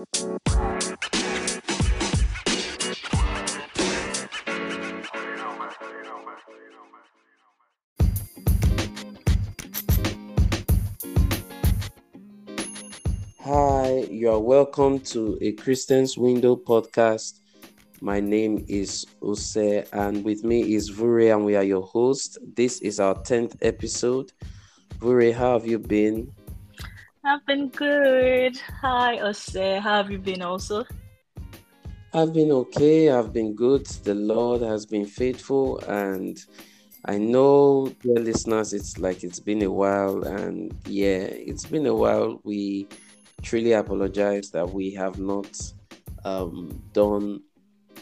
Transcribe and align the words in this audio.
Hi, 0.00 0.06
you 14.10 14.30
are 14.30 14.38
welcome 14.38 15.00
to 15.00 15.36
a 15.42 15.52
Christian's 15.52 16.16
Window 16.16 16.56
podcast. 16.56 17.40
My 18.00 18.20
name 18.20 18.64
is 18.68 19.04
Ose, 19.20 19.54
and 19.92 20.24
with 20.24 20.44
me 20.44 20.74
is 20.74 20.88
Vure, 20.88 21.30
and 21.34 21.44
we 21.44 21.56
are 21.56 21.62
your 21.62 21.82
host. 21.82 22.38
This 22.54 22.80
is 22.80 23.00
our 23.00 23.16
10th 23.16 23.58
episode. 23.60 24.32
Vure, 24.98 25.34
how 25.34 25.52
have 25.58 25.66
you 25.66 25.78
been? 25.78 26.32
I've 27.22 27.44
been 27.44 27.68
good. 27.68 28.56
Hi, 28.80 29.18
Ose. 29.18 29.54
How 29.54 29.96
have 29.96 30.10
you 30.10 30.18
been 30.18 30.40
also? 30.40 30.86
I've 32.14 32.32
been 32.32 32.50
okay. 32.50 33.10
I've 33.10 33.30
been 33.30 33.54
good. 33.54 33.84
The 33.84 34.14
Lord 34.14 34.62
has 34.62 34.86
been 34.86 35.04
faithful, 35.04 35.80
and 35.80 36.38
I 37.04 37.18
know, 37.18 37.94
dear 38.02 38.14
listeners, 38.14 38.72
it's 38.72 38.96
like 38.96 39.22
it's 39.22 39.38
been 39.38 39.60
a 39.62 39.70
while, 39.70 40.24
and 40.24 40.74
yeah, 40.86 41.18
it's 41.18 41.66
been 41.66 41.86
a 41.86 41.94
while. 41.94 42.40
We 42.42 42.88
truly 43.42 43.72
apologize 43.72 44.50
that 44.52 44.70
we 44.70 44.90
have 44.94 45.18
not 45.18 45.60
um, 46.24 46.82
done 46.94 47.42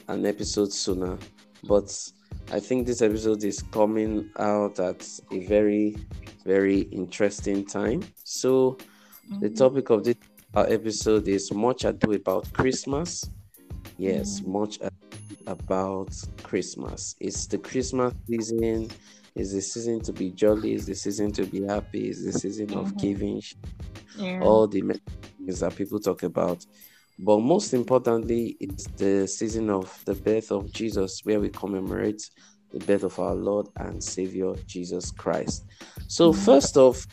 an 0.06 0.26
episode 0.26 0.72
sooner, 0.72 1.18
but 1.64 1.90
I 2.52 2.60
think 2.60 2.86
this 2.86 3.02
episode 3.02 3.42
is 3.42 3.62
coming 3.72 4.30
out 4.38 4.78
at 4.78 5.08
a 5.32 5.44
very, 5.46 5.96
very 6.44 6.82
interesting 6.82 7.66
time. 7.66 8.04
So. 8.22 8.78
The 9.40 9.50
topic 9.50 9.90
of 9.90 10.04
this 10.04 10.16
episode 10.54 11.28
is 11.28 11.52
much 11.52 11.84
ado 11.84 12.12
about 12.12 12.52
Christmas. 12.52 13.30
Yes, 13.96 14.40
mm-hmm. 14.40 14.52
much 14.52 14.78
about 15.46 16.14
Christmas. 16.42 17.14
It's 17.20 17.46
the 17.46 17.58
Christmas 17.58 18.14
season. 18.28 18.90
It's 19.34 19.52
the 19.52 19.60
season 19.60 20.00
to 20.00 20.12
be 20.12 20.30
jolly. 20.30 20.74
It's 20.74 20.86
the 20.86 20.94
season 20.94 21.32
to 21.32 21.44
be 21.44 21.64
happy. 21.64 22.08
It's 22.08 22.24
the 22.24 22.32
season 22.32 22.68
mm-hmm. 22.68 22.78
of 22.78 22.96
giving. 22.98 23.42
Yeah. 24.16 24.40
All 24.40 24.66
the 24.66 24.82
things 25.38 25.60
that 25.60 25.76
people 25.76 26.00
talk 26.00 26.22
about. 26.22 26.64
But 27.18 27.40
most 27.40 27.74
importantly, 27.74 28.56
it's 28.60 28.86
the 28.86 29.26
season 29.26 29.70
of 29.70 30.04
the 30.04 30.14
birth 30.14 30.50
of 30.52 30.72
Jesus, 30.72 31.20
where 31.24 31.40
we 31.40 31.48
commemorate 31.50 32.28
the 32.70 32.78
birth 32.80 33.02
of 33.04 33.18
our 33.18 33.34
Lord 33.34 33.68
and 33.76 34.02
Savior 34.02 34.54
Jesus 34.66 35.10
Christ. 35.10 35.64
So, 36.06 36.32
mm-hmm. 36.32 36.40
first 36.40 36.76
off, 36.76 37.06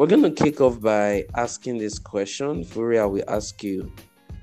we're 0.00 0.06
going 0.06 0.22
to 0.22 0.30
kick 0.30 0.62
off 0.62 0.80
by 0.80 1.26
asking 1.34 1.76
this 1.76 1.98
question. 1.98 2.64
Furia, 2.64 3.06
we 3.06 3.22
ask 3.24 3.62
you, 3.62 3.92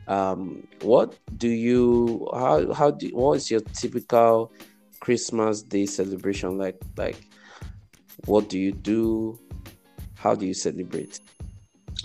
um, 0.07 0.67
what 0.83 1.17
do 1.35 1.49
you, 1.49 2.29
how, 2.31 2.71
how 2.73 2.91
do, 2.91 3.07
what 3.07 3.37
is 3.37 3.49
your 3.49 3.61
typical 3.61 4.53
Christmas 4.99 5.63
Day 5.63 5.87
celebration 5.87 6.59
like? 6.59 6.79
Like, 6.95 7.27
what 8.25 8.49
do 8.49 8.59
you 8.59 8.71
do? 8.71 9.39
How 10.13 10.35
do 10.35 10.45
you 10.45 10.53
celebrate? 10.53 11.21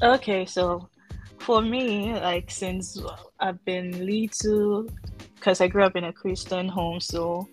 Okay, 0.03 0.47
so 0.47 0.89
for 1.39 1.61
me, 1.61 2.14
like 2.14 2.50
since 2.50 2.98
I've 3.39 3.62
been 3.67 4.06
little, 4.06 4.89
because 5.34 5.61
I 5.61 5.69
grew 5.69 5.84
up 5.84 5.95
in 5.95 6.05
a 6.05 6.12
Christian 6.14 6.69
home, 6.69 7.00
so 7.00 7.47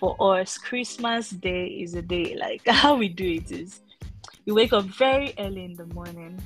for 0.00 0.16
us, 0.18 0.56
Christmas 0.56 1.28
Day 1.28 1.66
is 1.66 1.92
a 1.92 2.00
day 2.00 2.36
like 2.40 2.62
how 2.66 2.94
we 2.94 3.10
do 3.10 3.26
it 3.26 3.52
is 3.52 3.82
we 4.46 4.52
wake 4.52 4.72
up 4.72 4.84
very 4.84 5.34
early 5.38 5.64
in 5.64 5.74
the 5.74 5.86
morning 5.86 6.40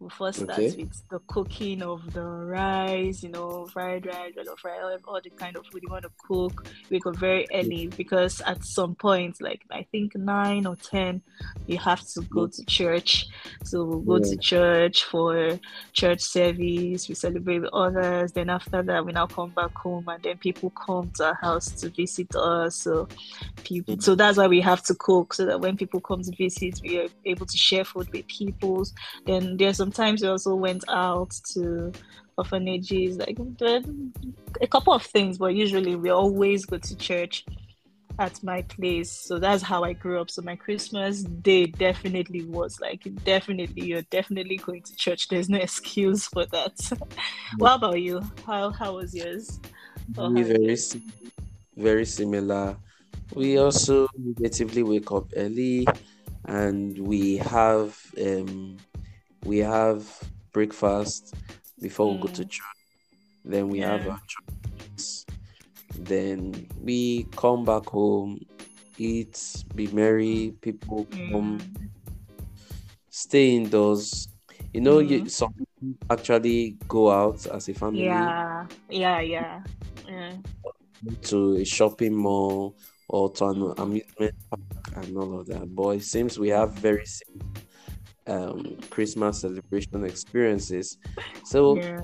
we 0.00 0.08
first 0.10 0.40
start 0.40 0.58
okay. 0.58 0.74
with 0.76 1.02
the 1.10 1.18
cooking 1.26 1.82
of 1.82 2.12
the 2.12 2.22
rice, 2.22 3.22
you 3.22 3.30
know, 3.30 3.66
fried 3.66 4.06
rice, 4.06 4.32
jollof 4.36 4.62
rice, 4.64 5.00
all 5.06 5.20
the 5.22 5.30
kind 5.30 5.56
of 5.56 5.64
food 5.66 5.82
you 5.82 5.90
want 5.90 6.04
to 6.04 6.10
cook. 6.26 6.66
We 6.90 7.00
go 7.00 7.12
very 7.12 7.46
early 7.52 7.88
because 7.88 8.40
at 8.42 8.64
some 8.64 8.94
point, 8.94 9.40
like 9.40 9.62
I 9.70 9.86
think 9.90 10.14
nine 10.16 10.66
or 10.66 10.76
ten, 10.76 11.22
you 11.66 11.78
have 11.78 12.06
to 12.08 12.22
go 12.22 12.46
to 12.46 12.64
church. 12.66 13.26
So 13.64 13.84
we'll 13.84 14.00
go 14.00 14.24
yeah. 14.24 14.32
to 14.32 14.36
church 14.38 15.04
for 15.04 15.58
church 15.92 16.20
service. 16.20 17.08
We 17.08 17.14
celebrate 17.14 17.60
with 17.60 17.72
others. 17.72 18.32
Then 18.32 18.50
after 18.50 18.82
that, 18.82 19.06
we 19.06 19.12
now 19.12 19.26
come 19.26 19.50
back 19.50 19.74
home, 19.74 20.08
and 20.08 20.22
then 20.22 20.38
people 20.38 20.70
come 20.70 21.10
to 21.16 21.26
our 21.26 21.34
house 21.34 21.70
to 21.80 21.88
visit 21.88 22.34
us. 22.34 22.76
So 22.76 23.08
people, 23.62 23.94
mm-hmm. 23.94 24.00
so 24.02 24.14
that's 24.14 24.38
why 24.38 24.46
we 24.46 24.60
have 24.60 24.82
to 24.84 24.94
cook 24.94 25.34
so 25.34 25.46
that 25.46 25.60
when 25.60 25.76
people 25.76 26.00
come 26.00 26.22
to 26.22 26.32
visit, 26.36 26.80
we 26.82 27.00
are 27.00 27.08
able 27.24 27.46
to 27.46 27.56
share 27.56 27.84
food 27.84 28.12
with 28.12 28.26
people. 28.26 28.86
Then 29.26 29.56
there's 29.56 29.76
some 29.76 29.92
sometimes 29.94 30.22
we 30.22 30.28
also 30.28 30.54
went 30.54 30.84
out 30.88 31.30
to 31.52 31.92
orphanages, 32.36 33.16
like 33.16 33.38
a 34.60 34.66
couple 34.66 34.92
of 34.92 35.02
things, 35.02 35.38
but 35.38 35.54
usually 35.54 35.94
we 35.94 36.10
always 36.10 36.66
go 36.66 36.78
to 36.78 36.96
church 36.96 37.44
at 38.18 38.42
my 38.42 38.62
place. 38.62 39.10
So 39.10 39.38
that's 39.38 39.62
how 39.62 39.84
I 39.84 39.92
grew 39.92 40.20
up. 40.20 40.30
So 40.30 40.42
my 40.42 40.56
Christmas 40.56 41.22
day 41.22 41.66
definitely 41.66 42.44
was 42.44 42.80
like 42.80 43.06
definitely 43.24 43.86
you're 43.86 44.02
definitely 44.02 44.56
going 44.56 44.82
to 44.82 44.96
church. 44.96 45.28
There's 45.28 45.48
no 45.48 45.58
excuse 45.68 46.26
for 46.26 46.46
that. 46.46 46.76
what 47.58 47.76
about 47.76 48.00
you? 48.00 48.20
How 48.46 48.70
how 48.70 48.96
was 48.96 49.14
yours? 49.14 49.60
We 50.16 50.42
very 50.42 50.76
very 51.76 52.04
similar. 52.04 52.76
We 53.34 53.58
also 53.58 54.08
relatively 54.38 54.82
wake 54.82 55.10
up 55.10 55.26
early 55.36 55.86
and 56.46 56.98
we 56.98 57.38
have 57.38 57.98
um 58.20 58.76
we 59.44 59.58
have 59.58 60.06
breakfast 60.52 61.34
before 61.80 62.06
mm. 62.06 62.16
we 62.16 62.28
go 62.28 62.34
to 62.34 62.42
mm. 62.44 62.50
church. 62.50 62.62
Then 63.44 63.68
we 63.68 63.80
yeah. 63.80 63.92
have 63.92 64.08
our 64.08 64.20
church. 64.26 65.24
Then 65.98 66.66
we 66.80 67.26
come 67.36 67.64
back 67.64 67.86
home, 67.86 68.40
eat, 68.98 69.64
be 69.74 69.86
merry. 69.88 70.54
People 70.60 71.04
mm. 71.06 71.30
come, 71.30 71.60
stay 73.10 73.56
indoors. 73.56 74.28
You 74.72 74.80
know, 74.80 74.96
mm. 74.96 75.08
you 75.10 75.28
some 75.28 75.54
actually 76.10 76.76
go 76.88 77.10
out 77.10 77.46
as 77.46 77.68
a 77.68 77.74
family. 77.74 78.04
Yeah, 78.04 78.66
yeah, 78.88 79.20
yeah. 79.20 79.62
yeah. 80.08 80.32
To 81.22 81.56
a 81.56 81.64
shopping 81.64 82.16
mall 82.16 82.76
or 83.08 83.30
to 83.30 83.44
an 83.46 83.74
amusement 83.76 84.34
park 84.48 84.96
and 84.96 85.16
all 85.16 85.40
of 85.40 85.46
that. 85.46 85.74
But 85.74 85.88
it 85.90 86.04
seems 86.04 86.38
we 86.38 86.48
have 86.48 86.72
very 86.72 87.04
similar 87.04 87.44
um, 88.26 88.78
Christmas 88.90 89.40
celebration 89.40 90.04
experiences. 90.04 90.98
So, 91.44 91.76
yeah. 91.76 92.00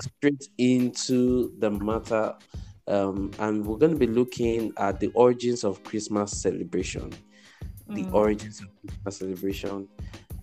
straight 0.00 0.48
into 0.58 1.52
the 1.58 1.70
matter, 1.70 2.34
um, 2.88 3.30
and 3.38 3.64
we're 3.64 3.78
going 3.78 3.92
to 3.92 3.98
be 3.98 4.06
looking 4.06 4.72
at 4.76 5.00
the 5.00 5.08
origins 5.14 5.64
of 5.64 5.82
Christmas 5.82 6.32
celebration. 6.32 7.12
The 7.88 8.04
mm. 8.04 8.12
origins 8.12 8.60
of 8.60 8.68
Christmas 8.80 9.16
celebration. 9.18 9.88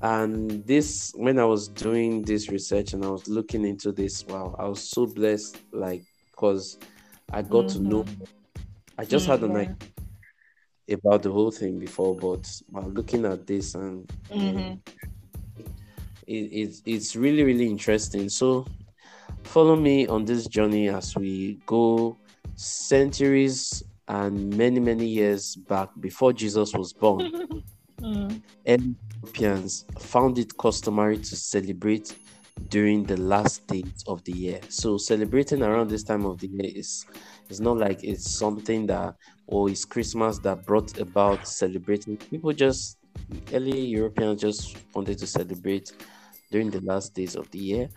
And 0.02 0.66
this, 0.66 1.14
when 1.16 1.40
I 1.40 1.46
was 1.46 1.70
doing 1.70 2.24
this 2.24 2.50
research 2.50 2.94
and 2.94 3.06
I 3.06 3.10
was 3.10 3.28
looking 3.28 3.66
into 3.66 3.92
this, 3.92 4.26
wow, 4.28 4.56
I 4.60 4.66
was 4.66 4.82
so 4.82 5.06
blessed, 5.06 5.58
like, 5.72 6.04
because 6.32 6.78
I 7.32 7.42
got 7.42 7.66
mm-hmm. 7.66 7.84
to 7.84 7.90
know. 7.90 8.04
Mm-hmm. 8.04 8.24
I 8.98 9.06
just 9.06 9.28
mm-hmm. 9.28 9.44
had 9.44 9.50
an 9.50 9.56
idea 9.56 9.76
about 10.90 11.24
the 11.24 11.32
whole 11.32 11.52
thing 11.52 11.80
before, 11.80 12.16
but 12.16 12.50
while 12.70 12.90
looking 12.90 13.26
at 13.26 13.48
this 13.48 13.76
and 13.76 14.08
mm-hmm. 14.30 14.76
it, 16.28 16.34
it's 16.34 16.82
it's 16.86 17.16
really 17.16 17.44
really 17.44 17.68
interesting. 17.68 18.30
So 18.30 18.66
follow 19.44 19.76
me 19.76 20.08
on 20.08 20.26
this 20.26 20.48
journey 20.48 20.90
as 20.90 21.16
we 21.16 21.60
go 21.66 22.18
centuries 22.56 23.84
and 24.08 24.56
many 24.58 24.80
many 24.80 25.06
years 25.06 25.56
back 25.56 25.90
before 26.00 26.34
Jesus 26.34 26.74
was 26.74 26.94
born. 26.94 27.32
mm. 28.02 28.42
Europeans 29.24 29.86
found 30.00 30.38
it 30.38 30.58
customary 30.58 31.18
to 31.18 31.36
celebrate 31.36 32.16
during 32.70 33.04
the 33.04 33.18
last 33.18 33.66
days 33.68 34.04
of 34.08 34.24
the 34.24 34.32
year. 34.32 34.60
So 34.70 34.98
celebrating 34.98 35.62
around 35.62 35.90
this 35.90 36.04
time 36.04 36.26
of 36.26 36.40
the 36.40 36.48
year 36.48 36.72
is 36.76 37.06
it's 37.50 37.60
not 37.60 37.78
like 37.78 38.04
it's 38.04 38.30
something 38.30 38.88
that 38.88 39.16
or 39.48 39.70
it's 39.70 39.86
Christmas 39.86 40.40
that 40.40 40.66
brought 40.66 41.00
about 41.00 41.48
celebrating. 41.48 42.18
People 42.18 42.54
just 42.54 42.98
early 43.54 43.80
Europeans 43.80 44.42
just 44.42 44.78
wanted 44.94 45.18
to 45.20 45.28
celebrate 45.28 45.92
during 46.52 46.70
the 46.70 46.82
last 46.82 47.14
days 47.14 47.36
of 47.36 47.50
the 47.52 47.60
year. 47.60 47.90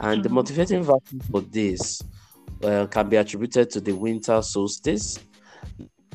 And 0.00 0.20
mm-hmm. 0.20 0.22
the 0.22 0.28
motivating 0.28 0.84
factor 0.84 1.16
for 1.30 1.40
this 1.40 2.02
uh, 2.62 2.86
can 2.86 3.08
be 3.08 3.16
attributed 3.16 3.70
to 3.70 3.80
the 3.80 3.92
winter 3.92 4.42
solstice. 4.42 5.18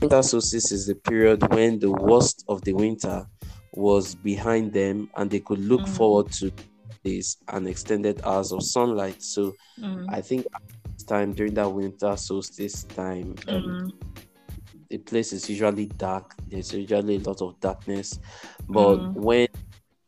Winter 0.02 0.22
solstice 0.22 0.72
is 0.72 0.88
the 0.88 0.96
period 0.96 1.42
when 1.54 1.80
the 1.80 1.92
worst 1.92 2.44
of 2.48 2.62
the 2.62 2.74
winter 2.74 3.26
was 3.74 4.16
behind 4.16 4.72
them 4.74 5.10
and 5.18 5.30
they 5.30 5.40
could 5.40 5.60
look 5.60 5.82
mm-hmm. 5.82 5.94
forward 5.94 6.32
to 6.32 6.52
days 7.06 7.38
and 7.50 7.68
extended 7.68 8.20
hours 8.24 8.52
of 8.52 8.64
sunlight. 8.64 9.22
So 9.22 9.54
mm-hmm. 9.80 10.10
I 10.10 10.22
think 10.22 10.46
time 11.08 11.34
during 11.34 11.54
that 11.54 11.70
winter 11.70 12.18
solstice 12.18 12.84
time, 12.84 13.36
um, 13.48 13.64
mm-hmm. 13.64 13.90
the 14.90 14.98
place 14.98 15.34
is 15.34 15.50
usually 15.50 15.86
dark. 15.86 16.34
There's 16.50 16.74
usually 16.74 17.18
a 17.18 17.20
lot 17.20 17.42
of 17.42 17.60
darkness, 17.60 18.20
but 18.68 18.98
mm. 18.98 19.14
when 19.14 19.48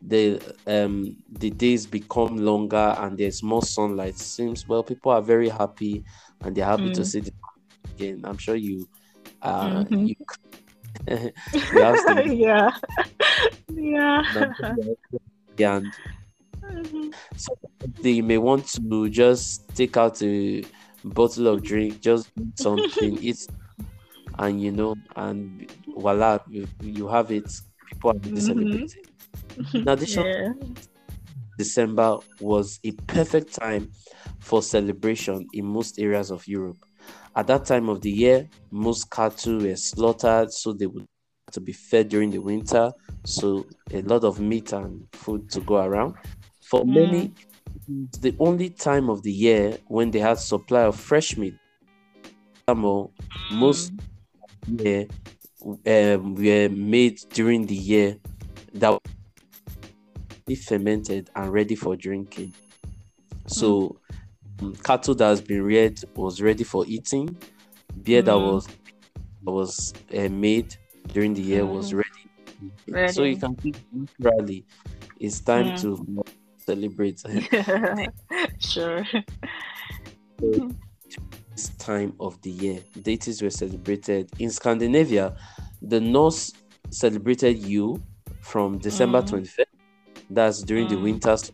the 0.01 0.39
um 0.67 1.17
the 1.39 1.49
days 1.49 1.85
become 1.85 2.37
longer 2.37 2.95
and 2.99 3.17
there's 3.17 3.43
more 3.43 3.63
sunlight. 3.63 4.17
Seems 4.17 4.67
well, 4.67 4.83
people 4.83 5.11
are 5.11 5.21
very 5.21 5.49
happy 5.49 6.03
and 6.41 6.55
they're 6.55 6.65
happy 6.65 6.89
mm. 6.89 6.93
to 6.93 7.05
see 7.05 7.21
the 7.21 7.31
again. 7.95 8.21
I'm 8.23 8.37
sure 8.37 8.55
you 8.55 8.87
uh 9.41 9.83
mm-hmm. 9.83 10.05
you, 10.05 10.15
you 12.23 12.41
yeah 13.77 14.21
yeah 15.57 15.77
and 15.77 15.93
mm-hmm. 16.71 17.09
so 17.35 17.57
they 18.01 18.21
may 18.21 18.37
want 18.37 18.67
to 18.67 19.09
just 19.09 19.67
take 19.75 19.97
out 19.97 20.21
a 20.21 20.63
bottle 21.03 21.47
of 21.47 21.63
drink, 21.63 22.01
just 22.01 22.29
something, 22.55 23.17
eat, 23.21 23.47
and 24.39 24.61
you 24.61 24.71
know, 24.71 24.95
and 25.15 25.71
voila, 25.87 26.39
you, 26.49 26.67
you 26.81 27.07
have 27.07 27.31
it. 27.31 27.51
People 27.89 28.11
are 28.11 28.15
mm-hmm. 28.15 28.37
celebrating. 28.37 29.05
In 29.73 29.87
addition, 29.87 30.25
yeah. 30.25 30.53
December 31.57 32.17
was 32.39 32.79
a 32.83 32.91
perfect 32.91 33.55
time 33.55 33.91
for 34.39 34.61
celebration 34.61 35.47
in 35.53 35.65
most 35.65 35.99
areas 35.99 36.29
of 36.29 36.47
Europe. 36.47 36.77
At 37.35 37.47
that 37.47 37.65
time 37.65 37.89
of 37.89 38.01
the 38.01 38.11
year, 38.11 38.47
most 38.71 39.09
cattle 39.09 39.59
were 39.59 39.75
slaughtered, 39.75 40.51
so 40.51 40.73
they 40.73 40.85
would 40.85 41.07
to 41.51 41.61
be 41.61 41.71
fed 41.73 42.09
during 42.09 42.29
the 42.29 42.39
winter. 42.39 42.91
So 43.25 43.65
a 43.91 44.01
lot 44.01 44.23
of 44.23 44.39
meat 44.39 44.73
and 44.73 45.07
food 45.13 45.49
to 45.51 45.61
go 45.61 45.77
around. 45.77 46.15
For 46.69 46.83
mm. 46.83 46.95
many, 46.95 47.33
the 48.19 48.35
only 48.39 48.69
time 48.69 49.09
of 49.09 49.23
the 49.23 49.31
year 49.31 49.77
when 49.87 50.11
they 50.11 50.19
had 50.19 50.37
supply 50.37 50.81
of 50.81 50.99
fresh 50.99 51.37
meat. 51.37 51.55
Most 52.67 53.93
mm. 54.69 54.83
year 54.83 55.07
um, 56.17 56.35
were 56.35 56.67
made 56.67 57.21
during 57.29 57.65
the 57.65 57.75
year 57.75 58.17
that 58.73 58.99
be 60.45 60.55
fermented 60.55 61.29
and 61.37 61.53
ready 61.53 61.75
for 61.75 61.95
drinking. 61.95 62.53
So, 63.45 63.97
mm. 64.57 64.63
um, 64.63 64.75
cattle 64.83 65.15
that 65.15 65.25
has 65.25 65.41
been 65.41 65.61
reared 65.61 66.03
was 66.15 66.41
ready 66.41 66.65
for 66.65 66.85
eating. 66.85 67.37
Beer 68.03 68.21
mm. 68.21 68.25
that 68.25 68.37
was 68.37 68.67
that 69.43 69.51
was 69.51 69.93
uh, 70.13 70.27
made 70.27 70.75
during 71.13 71.33
the 71.33 71.41
year 71.41 71.65
was 71.65 71.93
ready. 71.93 72.09
ready. 72.89 73.13
So 73.13 73.23
you 73.23 73.37
can 73.37 73.57
see 73.61 73.73
literally, 74.19 74.65
it's 75.17 75.39
time 75.39 75.67
mm. 75.67 75.81
to 75.81 76.25
celebrate. 76.67 77.21
sure. 78.59 79.05
this 81.51 81.69
time 81.79 82.13
of 82.19 82.41
the 82.41 82.51
year, 82.51 82.79
deities 83.01 83.41
were 83.41 83.49
celebrated 83.49 84.29
in 84.39 84.49
Scandinavia. 84.49 85.35
The 85.81 85.99
Norse 85.99 86.53
celebrated 86.89 87.57
Yule 87.57 88.01
from 88.41 88.77
December 88.77 89.21
mm. 89.21 89.29
25th 89.29 89.65
that's 90.29 90.61
during 90.63 90.87
mm. 90.87 90.89
the 90.89 90.97
winters. 90.97 91.51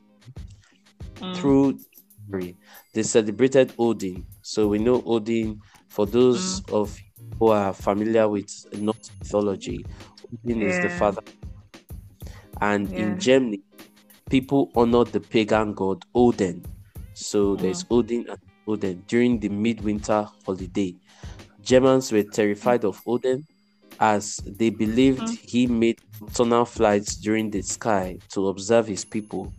Mm. 1.15 1.35
Through 1.35 1.79
they 2.93 3.03
celebrated 3.03 3.73
Odin. 3.77 4.25
So 4.41 4.67
we 4.67 4.79
know 4.79 5.03
Odin. 5.05 5.61
For 5.89 6.07
those 6.07 6.61
mm. 6.61 6.73
of 6.73 6.97
who 7.37 7.49
are 7.49 7.73
familiar 7.73 8.27
with 8.27 8.49
Norse 8.79 9.11
mythology, 9.19 9.85
Odin 10.33 10.61
yeah. 10.61 10.67
is 10.67 10.79
the 10.81 10.89
father. 10.97 11.21
And 12.61 12.89
yeah. 12.89 12.97
in 12.97 13.19
Germany, 13.19 13.61
people 14.33 14.71
honored 14.73 15.09
the 15.09 15.19
pagan 15.19 15.75
god 15.75 16.03
Odin. 16.15 16.65
So 17.13 17.55
there's 17.55 17.83
mm. 17.83 17.97
Odin 17.99 18.25
and 18.27 18.39
Odin 18.67 19.03
during 19.07 19.39
the 19.39 19.49
midwinter 19.49 20.27
holiday. 20.43 20.95
Germans 21.61 22.11
were 22.11 22.23
terrified 22.23 22.83
of 22.83 22.99
Odin 23.05 23.45
as 23.99 24.37
they 24.37 24.71
believed 24.71 25.21
mm. 25.21 25.37
he 25.37 25.67
made 25.67 25.99
nocturnal 26.19 26.65
flights 26.65 27.15
during 27.17 27.51
the 27.51 27.61
sky 27.61 28.17
to 28.29 28.47
observe 28.47 28.87
his 28.87 29.05
people 29.05 29.53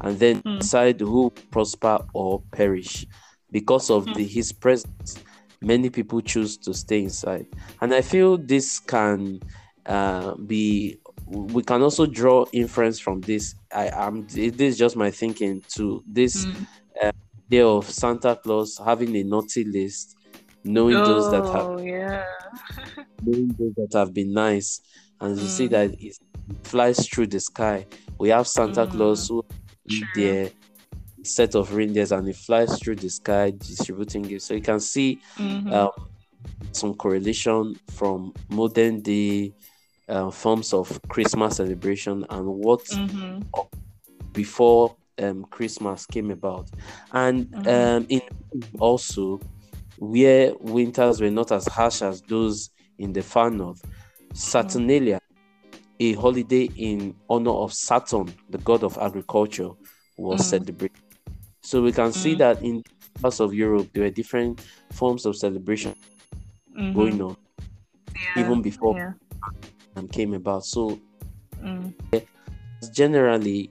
and 0.00 0.18
then 0.18 0.42
mm. 0.42 0.60
decide 0.60 1.00
who 1.00 1.30
prosper 1.50 2.04
or 2.12 2.42
perish. 2.52 3.06
Because 3.50 3.88
of 3.88 4.04
mm. 4.04 4.16
the, 4.16 4.26
his 4.26 4.52
presence, 4.52 5.16
many 5.62 5.88
people 5.88 6.20
choose 6.20 6.58
to 6.58 6.74
stay 6.74 7.04
inside. 7.04 7.46
And 7.80 7.94
I 7.94 8.02
feel 8.02 8.36
this 8.36 8.80
can 8.80 9.40
uh, 9.86 10.34
be, 10.34 10.98
we 11.26 11.62
can 11.62 11.80
also 11.80 12.04
draw 12.04 12.44
inference 12.52 13.00
from 13.00 13.22
this. 13.22 13.54
I 13.72 13.90
am, 13.92 14.26
this 14.26 14.54
is 14.58 14.78
just 14.78 14.96
my 14.96 15.10
thinking 15.10 15.62
to 15.74 16.02
this 16.06 16.44
mm. 16.44 16.66
uh, 17.02 17.12
day 17.48 17.62
of 17.62 17.88
Santa 17.88 18.36
Claus 18.36 18.80
having 18.84 19.14
a 19.16 19.22
naughty 19.22 19.64
list 19.64 20.16
knowing 20.64 20.96
oh, 20.96 21.04
those 21.04 21.30
that 21.30 21.44
have 21.44 21.66
oh, 21.66 21.78
yeah. 21.78 22.24
knowing 23.22 23.48
those 23.58 23.74
that 23.76 23.98
have 23.98 24.12
been 24.12 24.32
nice 24.32 24.80
and 25.20 25.38
you 25.38 25.44
mm. 25.44 25.48
see 25.48 25.66
that 25.68 25.90
it 26.00 26.18
flies 26.64 27.08
through 27.08 27.26
the 27.26 27.40
sky 27.40 27.86
we 28.18 28.28
have 28.28 28.46
santa 28.46 28.86
mm. 28.86 28.90
claus 28.90 29.28
who 29.28 29.44
their 30.14 30.50
set 31.22 31.54
of 31.54 31.74
reindeers 31.74 32.12
and 32.12 32.28
it 32.28 32.36
flies 32.36 32.78
through 32.78 32.96
the 32.96 33.08
sky 33.08 33.52
distributing 33.58 34.22
gifts 34.22 34.46
so 34.46 34.54
you 34.54 34.62
can 34.62 34.80
see 34.80 35.20
mm-hmm. 35.36 35.72
um, 35.72 35.90
some 36.72 36.94
correlation 36.94 37.74
from 37.90 38.32
modern 38.48 39.00
day 39.00 39.52
uh, 40.10 40.30
forms 40.30 40.74
of 40.74 41.00
christmas 41.08 41.56
celebration 41.56 42.26
and 42.30 42.46
what 42.46 42.84
mm-hmm. 42.86 43.40
before 44.32 44.94
um, 45.18 45.44
christmas 45.44 46.06
came 46.06 46.30
about 46.30 46.68
and 47.12 47.46
mm-hmm. 47.46 47.68
um, 47.68 48.06
in 48.08 48.20
also 48.78 49.40
where 50.00 50.54
winters 50.60 51.20
were 51.20 51.30
not 51.30 51.52
as 51.52 51.66
harsh 51.66 52.00
as 52.02 52.22
those 52.22 52.70
in 52.98 53.12
the 53.12 53.22
far 53.22 53.50
north. 53.50 53.84
Saturnalia, 54.32 55.20
a 55.98 56.12
holiday 56.14 56.70
in 56.76 57.14
honor 57.28 57.50
of 57.50 57.72
Saturn, 57.72 58.32
the 58.48 58.58
god 58.58 58.82
of 58.82 58.96
agriculture, 58.98 59.70
was 60.16 60.40
mm. 60.40 60.44
celebrated. 60.44 61.02
So 61.62 61.82
we 61.82 61.92
can 61.92 62.10
mm. 62.10 62.14
see 62.14 62.34
that 62.36 62.62
in 62.62 62.82
parts 63.20 63.40
of 63.40 63.52
Europe 63.52 63.88
there 63.92 64.04
were 64.04 64.10
different 64.10 64.60
forms 64.92 65.26
of 65.26 65.36
celebration 65.36 65.94
mm-hmm. 66.78 66.94
going 66.94 67.20
on, 67.20 67.36
yeah. 68.14 68.44
even 68.44 68.62
before 68.62 68.96
yeah. 68.96 69.12
And 69.96 70.10
came 70.10 70.34
about. 70.34 70.64
So 70.64 71.00
mm. 71.62 71.92
generally, 72.92 73.70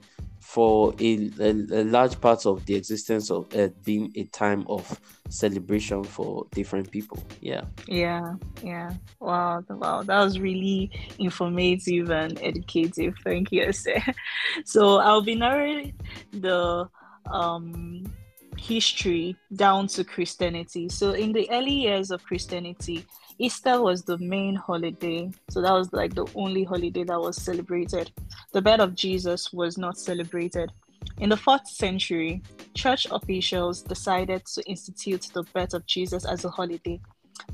for 0.50 0.92
a, 0.98 1.30
a, 1.38 1.50
a, 1.50 1.84
large 1.84 2.20
part 2.20 2.44
of 2.44 2.66
the 2.66 2.74
existence 2.74 3.30
of 3.30 3.46
Earth 3.54 3.72
being 3.84 4.10
a 4.16 4.24
time 4.24 4.64
of 4.68 5.00
celebration 5.28 6.02
for 6.02 6.44
different 6.50 6.90
people. 6.90 7.22
Yeah. 7.40 7.62
Yeah. 7.86 8.34
Yeah. 8.60 8.90
Wow. 9.20 9.62
Wow. 9.68 10.02
That 10.02 10.24
was 10.24 10.40
really 10.40 10.90
informative 11.20 12.10
and 12.10 12.36
educative. 12.42 13.14
Thank 13.22 13.52
you, 13.52 13.70
So 14.64 14.96
I'll 14.96 15.22
be 15.22 15.36
narrating 15.36 15.94
the 16.32 16.88
um 17.30 18.12
history 18.58 19.36
down 19.54 19.86
to 19.86 20.02
Christianity. 20.02 20.88
So 20.88 21.12
in 21.12 21.32
the 21.32 21.48
early 21.50 21.72
years 21.72 22.10
of 22.10 22.24
Christianity, 22.24 23.06
Easter 23.40 23.80
was 23.80 24.02
the 24.02 24.18
main 24.18 24.54
holiday. 24.54 25.30
So 25.48 25.62
that 25.62 25.72
was 25.72 25.94
like 25.94 26.14
the 26.14 26.26
only 26.34 26.62
holiday 26.62 27.04
that 27.04 27.18
was 27.18 27.40
celebrated. 27.40 28.12
The 28.52 28.60
birth 28.60 28.80
of 28.80 28.94
Jesus 28.94 29.50
was 29.50 29.78
not 29.78 29.98
celebrated. 29.98 30.70
In 31.16 31.30
the 31.30 31.38
fourth 31.38 31.66
century, 31.66 32.42
church 32.74 33.06
officials 33.10 33.80
decided 33.80 34.44
to 34.44 34.62
institute 34.68 35.30
the 35.32 35.42
birth 35.54 35.72
of 35.72 35.86
Jesus 35.86 36.26
as 36.26 36.44
a 36.44 36.50
holiday. 36.50 37.00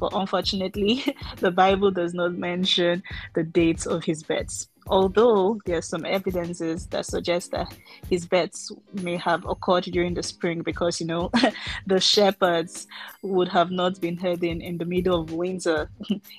But 0.01 0.13
unfortunately, 0.13 1.05
the 1.37 1.53
Bible 1.53 1.93
does 1.93 2.15
not 2.15 2.35
mention 2.35 3.05
the 3.37 3.45
dates 3.45 3.87
of 3.87 4.03
his 4.03 4.25
births 4.25 4.69
although 4.89 5.59
there 5.65 5.79
are 5.79 5.83
some 5.83 6.05
evidences 6.05 6.87
that 6.87 7.07
suggest 7.07 7.51
that 7.51 7.75
his 8.09 8.27
births 8.27 8.71
may 9.03 9.17
have 9.17 9.45
occurred 9.47 9.85
during 9.85 10.15
the 10.15 10.23
spring 10.23 10.63
because 10.63 11.01
you 11.01 11.07
know 11.07 11.31
the 11.87 12.01
shepherds 12.01 12.87
would 13.23 13.49
have 13.49 13.71
not 13.71 14.01
been 14.01 14.17
herding 14.17 14.61
in 14.61 14.79
the 14.79 14.85
middle 14.85 15.21
of 15.21 15.33
winter 15.33 15.91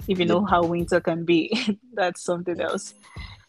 if 0.08 0.20
you 0.20 0.26
know 0.26 0.46
how 0.46 0.64
winter 0.64 1.00
can 1.00 1.26
be. 1.26 1.52
That's 1.94 2.22
something 2.22 2.60
else. 2.60 2.94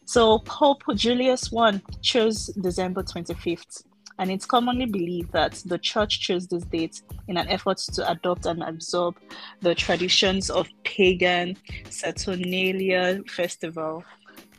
So 0.04 0.38
pope 0.40 0.82
julius 0.94 1.50
i 1.54 1.80
chose 2.00 2.46
december 2.46 3.02
25th 3.02 3.84
and 4.18 4.30
it's 4.30 4.44
commonly 4.44 4.86
believed 4.86 5.32
that 5.32 5.62
the 5.66 5.78
church 5.78 6.20
chose 6.20 6.46
this 6.48 6.64
date 6.64 7.02
in 7.28 7.36
an 7.36 7.48
effort 7.48 7.78
to 7.78 8.10
adopt 8.10 8.46
and 8.46 8.62
absorb 8.62 9.16
the 9.60 9.74
traditions 9.74 10.50
of 10.50 10.68
pagan 10.84 11.56
Saturnalia 11.88 13.20
festival 13.28 14.04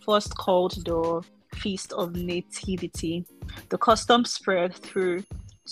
first 0.05 0.35
called 0.37 0.83
the 0.85 1.23
Feast 1.55 1.93
of 1.93 2.15
Nativity. 2.15 3.25
The 3.69 3.77
custom 3.77 4.25
spread 4.25 4.75
through 4.75 5.23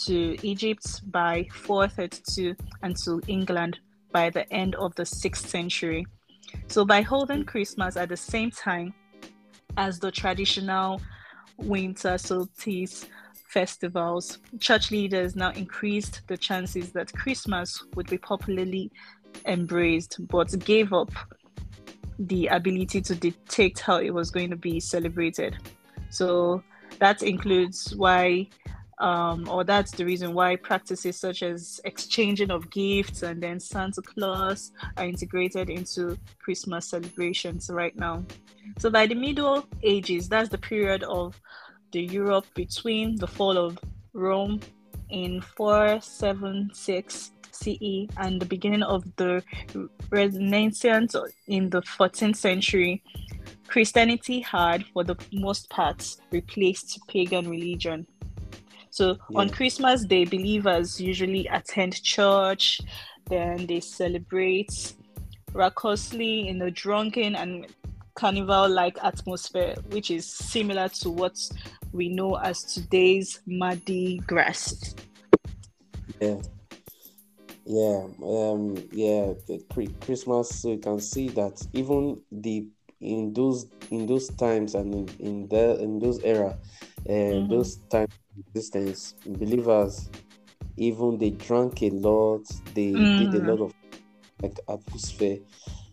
to 0.06 0.38
Egypt 0.46 1.12
by 1.12 1.48
432 1.54 2.56
and 2.84 2.96
to 2.98 3.22
England 3.28 3.80
by 4.12 4.30
the 4.30 4.52
end 4.54 4.76
of 4.76 4.96
the 4.96 5.04
6th 5.04 5.48
century. 5.48 6.06
So, 6.68 6.86
by 6.86 7.02
holding 7.02 7.44
Christmas 7.46 7.98
at 7.98 8.10
the 8.10 8.18
same 8.18 8.52
time 8.52 8.94
as 9.76 10.00
the 10.00 10.12
traditional 10.12 11.02
winter 11.58 12.18
solstice 12.18 13.06
festivals, 13.50 14.40
church 14.60 14.92
leaders 14.92 15.36
now 15.36 15.52
increased 15.52 16.22
the 16.28 16.38
chances 16.38 16.92
that 16.92 17.14
Christmas 17.14 17.84
would 17.96 18.08
be 18.08 18.18
popularly 18.18 18.92
embraced, 19.46 20.20
but 20.28 20.58
gave 20.64 20.94
up 20.94 21.12
the 22.20 22.48
ability 22.48 23.02
to 23.02 23.16
detect 23.16 23.80
how 23.80 23.98
it 23.98 24.12
was 24.12 24.32
going 24.32 24.50
to 24.50 24.56
be 24.56 24.80
celebrated. 24.80 25.58
So 26.10 26.64
that 27.00 27.22
includes 27.22 27.96
why 27.96 28.48
um, 29.00 29.48
or 29.48 29.64
that's 29.64 29.92
the 29.92 30.06
reason 30.06 30.34
why 30.34 30.56
practices 30.56 31.18
such 31.18 31.44
as 31.44 31.80
exchanging 31.86 32.50
of 32.50 32.70
gifts 32.72 33.22
and 33.22 33.42
then 33.42 33.60
Santa 33.60 34.02
Claus 34.02 34.72
are 34.98 35.06
integrated 35.06 35.70
into 35.70 36.18
Christmas 36.40 36.90
celebrations 36.90 37.70
right 37.72 37.96
now. 37.96 38.26
So 38.80 38.90
by 38.90 39.06
the 39.06 39.16
Middle 39.16 39.68
Ages, 39.84 40.28
that's 40.28 40.50
the 40.50 40.58
period 40.58 41.04
of 41.04 41.40
the 41.92 42.02
Europe 42.02 42.46
between 42.56 43.16
the 43.18 43.28
fall 43.28 43.58
of 43.58 43.78
Rome 44.14 44.60
in 45.10 45.42
476 45.42 47.32
CE 47.58 48.08
and 48.18 48.42
the 48.42 48.46
beginning 48.46 48.84
of 48.84 49.04
the 49.16 49.44
Renaissance 50.10 51.16
in 51.48 51.70
the 51.70 51.82
14th 51.82 52.36
century. 52.36 53.04
Christianity 53.68 54.40
had, 54.40 54.86
for 54.94 55.04
the 55.04 55.16
most 55.34 55.70
part, 55.70 56.16
replaced 56.32 57.00
pagan 57.08 57.50
religion. 57.50 58.08
So 58.90 59.18
yeah. 59.30 59.40
on 59.40 59.50
Christmas 59.50 60.06
Day, 60.06 60.26
believers 60.26 61.00
usually 61.00 61.48
attend 61.48 62.02
church, 62.02 62.82
then 63.30 63.68
they 63.68 63.80
celebrate 63.80 64.94
raucously 65.54 66.48
in 66.48 66.62
a 66.62 66.72
drunken 66.72 67.36
and 67.36 67.68
carnival 68.16 68.68
like 68.68 68.98
atmosphere, 69.04 69.76
which 69.92 70.10
is 70.10 70.26
similar 70.26 70.90
to 70.90 71.10
what 71.10 71.38
we 71.92 72.10
know 72.10 72.36
as 72.36 72.64
today's 72.64 73.42
Mardi 73.46 74.20
Gras. 74.26 74.96
Yeah. 76.20 76.42
Yeah, 77.70 78.08
um, 78.24 78.78
yeah, 78.94 79.34
the 79.46 79.62
Christmas. 80.00 80.50
So 80.62 80.72
you 80.72 80.78
can 80.78 81.02
see 81.02 81.28
that 81.30 81.62
even 81.74 82.22
the 82.32 82.66
in 83.02 83.34
those 83.34 83.68
in 83.92 84.08
those 84.08 84.30
times 84.30 84.74
and 84.74 84.94
in, 84.94 85.10
in 85.20 85.48
the 85.50 85.78
in 85.82 86.00
those 86.00 86.24
era, 86.24 86.58
uh, 87.06 87.12
mm-hmm. 87.12 87.52
those 87.52 87.76
times 87.90 88.14
of 88.14 88.46
existence, 88.48 89.16
believers, 89.26 90.10
even 90.78 91.18
they 91.18 91.32
drank 91.32 91.84
a 91.84 91.90
lot, 91.90 92.46
they 92.74 92.92
mm. 92.92 93.32
did 93.32 93.44
a 93.44 93.54
lot 93.54 93.66
of 93.66 93.74
like 94.42 94.58
atmosphere. 94.70 95.40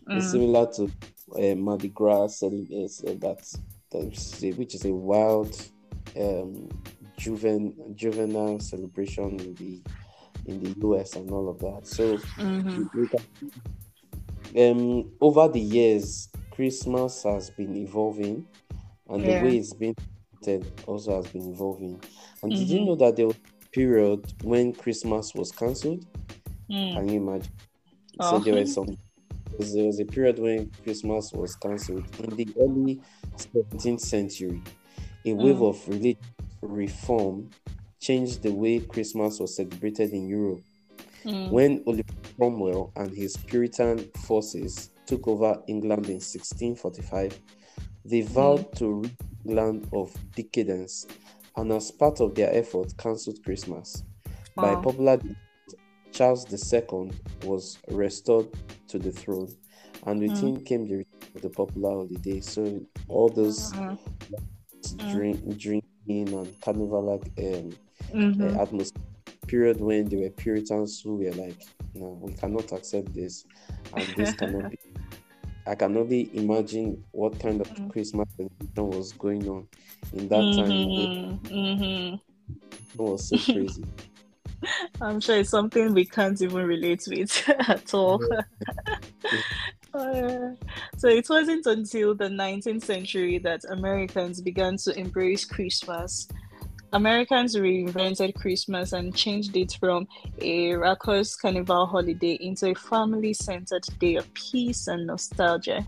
Mm. 0.07 0.17
It's 0.17 0.31
similar 0.31 0.71
to 0.75 0.89
uh, 1.35 1.55
Mardi 1.55 1.89
Gras, 1.89 2.41
uh, 2.41 2.49
that, 2.49 3.57
that 3.91 4.53
which 4.57 4.75
is 4.75 4.85
a 4.85 4.93
wild 4.93 5.61
um, 6.15 6.69
juven, 7.17 7.73
juvenile 7.95 8.59
celebration 8.59 9.39
in 9.39 9.55
the 9.55 9.81
in 10.45 10.61
the 10.61 10.87
US 10.87 11.15
and 11.15 11.29
all 11.31 11.49
of 11.49 11.59
that. 11.59 11.87
So 11.87 12.17
mm-hmm. 12.17 13.05
um, 14.59 15.11
over 15.21 15.47
the 15.47 15.59
years, 15.59 16.29
Christmas 16.51 17.23
has 17.23 17.49
been 17.49 17.75
evolving, 17.75 18.47
and 19.09 19.23
yeah. 19.23 19.39
the 19.39 19.47
way 19.47 19.57
it's 19.57 19.73
been 19.73 19.95
also 20.85 21.15
has 21.15 21.27
been 21.27 21.49
evolving. 21.51 21.99
And 22.43 22.51
mm-hmm. 22.51 22.59
did 22.59 22.69
you 22.69 22.79
mm-hmm. 22.79 22.87
know 22.87 22.95
that 22.95 23.15
there 23.15 23.27
was 23.27 23.35
a 23.35 23.69
period 23.69 24.33
when 24.43 24.73
Christmas 24.73 25.33
was 25.33 25.51
cancelled? 25.51 26.05
Mm. 26.69 26.93
Can 26.93 27.09
you 27.09 27.19
imagine? 27.19 27.51
Oh. 28.19 28.37
So 28.37 28.43
there 28.43 28.55
was 28.55 28.73
some 28.73 28.97
there 29.59 29.85
was 29.85 29.99
a 29.99 30.05
period 30.05 30.39
when 30.39 30.69
Christmas 30.83 31.31
was 31.31 31.55
cancelled 31.55 32.05
in 32.19 32.35
the 32.35 32.47
early 32.59 33.01
17th 33.37 34.01
century. 34.01 34.61
A 35.25 35.33
wave 35.33 35.55
mm. 35.55 35.69
of 35.69 35.87
religious 35.87 36.21
reform 36.61 37.49
changed 38.05 38.43
the 38.43 38.51
way 38.51 38.79
Christmas 38.79 39.39
was 39.39 39.55
celebrated 39.55 40.11
in 40.11 40.27
Europe. 40.27 40.61
Mm. 41.23 41.49
When 41.49 41.83
Oliver 41.87 42.03
Cromwell 42.37 42.91
and 42.95 43.11
his 43.11 43.35
Puritan 43.35 43.97
forces 44.27 44.91
took 45.07 45.27
over 45.27 45.59
England 45.67 46.05
in 46.05 46.21
1645, 46.21 47.39
they 48.05 48.21
vowed 48.21 48.71
mm. 48.71 48.77
to 48.77 48.93
rid 48.93 49.17
England 49.45 49.89
of 49.91 50.13
decadence 50.35 51.07
and 51.55 51.71
as 51.71 51.89
part 51.89 52.19
of 52.19 52.35
their 52.35 52.53
effort 52.53 52.95
cancelled 52.97 53.43
Christmas. 53.43 54.03
By 54.55 54.75
popular 54.75 55.19
Charles 56.11 56.45
II 56.51 57.11
was 57.43 57.79
restored 57.89 58.47
to 58.87 58.99
the 58.99 59.11
throne, 59.11 59.51
and 60.05 60.21
with 60.21 60.31
mm. 60.31 60.41
him 60.41 60.63
came 60.63 60.87
the, 60.87 61.05
the 61.41 61.49
popular 61.49 61.89
holiday. 61.89 62.39
So 62.39 62.81
all 63.09 63.29
those 63.29 63.73
mm. 63.73 63.97
drink, 65.11 65.57
drinking 65.57 66.33
and 66.37 66.61
carnival 66.61 67.01
like 67.01 67.31
um, 67.37 67.71
mm-hmm. 68.13 68.57
uh, 68.57 68.61
atmosphere 68.61 69.01
period 69.47 69.79
when 69.79 70.09
there 70.09 70.19
were 70.19 70.29
Puritans 70.29 71.01
who 71.01 71.17
were 71.17 71.31
like, 71.31 71.61
no, 71.93 72.17
we 72.21 72.33
cannot 72.33 72.71
accept 72.71 73.13
this, 73.13 73.45
and 73.95 74.07
this 74.15 74.33
cannot 74.39 74.71
be. 74.71 74.79
I 75.67 75.73
can 75.75 75.97
only 75.97 76.29
imagine 76.33 77.03
what 77.11 77.39
kind 77.39 77.61
of 77.61 77.67
mm. 77.73 77.89
Christmas 77.89 78.27
celebration 78.37 78.87
was 78.99 79.11
going 79.13 79.47
on 79.49 79.67
in 80.13 80.27
that 80.27 80.39
mm-hmm. 80.39 80.61
time. 80.61 81.39
Mm-hmm. 81.39 82.15
It 82.93 82.99
was 82.99 83.29
so 83.29 83.53
crazy. 83.53 83.83
I'm 85.01 85.19
sure 85.19 85.37
it's 85.37 85.49
something 85.49 85.93
we 85.93 86.05
can't 86.05 86.39
even 86.39 86.67
relate 86.67 87.07
with 87.07 87.49
at 87.67 87.93
all. 87.95 88.23
uh, 89.93 90.51
so 90.97 91.07
it 91.07 91.27
wasn't 91.29 91.65
until 91.65 92.13
the 92.13 92.29
19th 92.29 92.83
century 92.83 93.39
that 93.39 93.61
Americans 93.69 94.41
began 94.41 94.77
to 94.77 94.97
embrace 94.97 95.45
Christmas. 95.45 96.27
Americans 96.93 97.55
reinvented 97.55 98.35
Christmas 98.35 98.93
and 98.93 99.15
changed 99.15 99.55
it 99.57 99.77
from 99.79 100.07
a 100.41 100.73
raucous 100.73 101.35
carnival 101.35 101.85
holiday 101.85 102.37
into 102.39 102.71
a 102.71 102.75
family 102.75 103.33
centered 103.33 103.85
day 103.99 104.15
of 104.15 104.33
peace 104.33 104.87
and 104.87 105.07
nostalgia. 105.07 105.85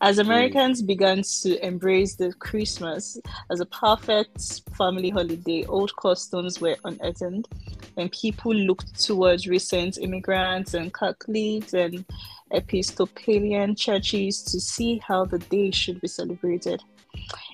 As 0.00 0.18
Americans 0.18 0.82
began 0.82 1.22
to 1.42 1.66
embrace 1.66 2.16
the 2.16 2.32
Christmas 2.34 3.18
as 3.50 3.60
a 3.60 3.66
perfect 3.66 4.60
family 4.76 5.10
holiday, 5.10 5.64
old 5.64 5.96
customs 5.96 6.60
were 6.60 6.76
unearthed, 6.84 7.48
and 7.96 8.12
people 8.12 8.54
looked 8.54 9.00
towards 9.00 9.48
recent 9.48 9.96
immigrants 9.98 10.74
and 10.74 10.92
Catholics 10.92 11.72
and 11.72 12.04
Episcopalian 12.50 13.74
churches 13.74 14.42
to 14.42 14.60
see 14.60 14.98
how 14.98 15.24
the 15.24 15.38
day 15.38 15.70
should 15.70 16.00
be 16.00 16.08
celebrated. 16.08 16.82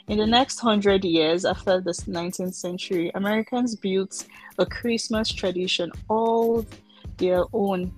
In 0.09 0.19
the 0.19 0.27
next 0.27 0.59
hundred 0.59 1.05
years 1.05 1.45
after 1.45 1.81
the 1.81 1.93
19th 1.93 2.55
century, 2.55 3.11
Americans 3.15 3.77
built 3.77 4.27
a 4.59 4.67
Christmas 4.67 5.33
tradition 5.33 5.93
all 6.09 6.67
their 7.19 7.45
own 7.53 7.93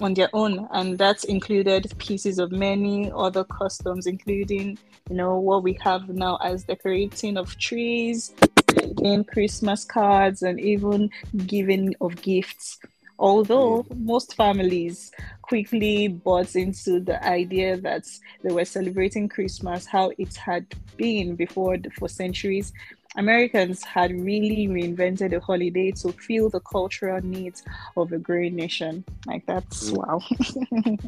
on 0.00 0.14
their 0.14 0.30
own, 0.32 0.68
and 0.72 0.96
that 0.98 1.24
included 1.24 1.92
pieces 1.98 2.38
of 2.38 2.52
many 2.52 3.10
other 3.12 3.42
customs, 3.44 4.06
including 4.06 4.78
you 5.10 5.16
know 5.16 5.38
what 5.38 5.62
we 5.62 5.76
have 5.82 6.08
now 6.08 6.36
as 6.36 6.64
decorating 6.64 7.36
of 7.36 7.56
trees, 7.58 8.32
in 9.02 9.24
Christmas 9.24 9.84
cards, 9.84 10.42
and 10.42 10.60
even 10.60 11.10
giving 11.46 11.94
of 12.00 12.20
gifts. 12.22 12.78
Although 13.18 13.84
most 13.96 14.36
families 14.36 15.10
quickly 15.42 16.08
bought 16.08 16.54
into 16.54 17.00
the 17.00 17.24
idea 17.24 17.76
that 17.78 18.06
they 18.44 18.52
were 18.52 18.64
celebrating 18.64 19.28
Christmas 19.28 19.86
how 19.86 20.12
it 20.18 20.36
had 20.36 20.66
been 20.96 21.34
before 21.34 21.78
for 21.98 22.08
centuries, 22.08 22.72
Americans 23.16 23.82
had 23.82 24.12
really 24.12 24.68
reinvented 24.68 25.30
the 25.30 25.40
holiday 25.40 25.90
to 25.90 26.12
fill 26.12 26.48
the 26.50 26.60
cultural 26.60 27.20
needs 27.20 27.62
of 27.96 28.12
a 28.12 28.18
growing 28.18 28.54
nation. 28.54 29.04
Like 29.26 29.44
that's 29.46 29.90
mm. 29.90 29.96
wow. 29.96 30.20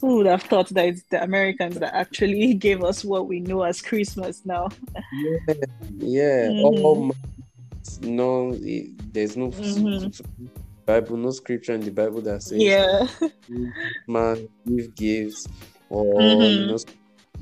Who 0.00 0.16
would 0.16 0.26
have 0.26 0.42
thought 0.42 0.68
that 0.70 0.86
it's 0.86 1.04
the 1.10 1.22
Americans 1.22 1.78
that 1.78 1.94
actually 1.94 2.54
gave 2.66 2.82
us 2.82 3.04
what 3.04 3.28
we 3.28 3.38
know 3.38 3.62
as 3.62 3.80
Christmas 3.80 4.44
now? 4.44 4.68
yeah, 5.12 5.54
yeah. 5.98 6.48
Mm-hmm. 7.82 8.16
no, 8.16 8.52
there's 9.12 9.36
no 9.36 9.50
mm-hmm. 9.50 10.46
Bible, 10.84 11.16
no 11.16 11.30
scripture 11.30 11.74
in 11.74 11.80
the 11.80 11.90
Bible 11.90 12.20
that 12.22 12.42
says, 12.42 12.58
yeah, 12.58 13.06
man, 14.08 14.48
give 14.66 14.94
gifts 14.94 15.46
or 15.88 16.20
mm-hmm. 16.20 16.42
you 16.42 16.66
know, 16.66 16.78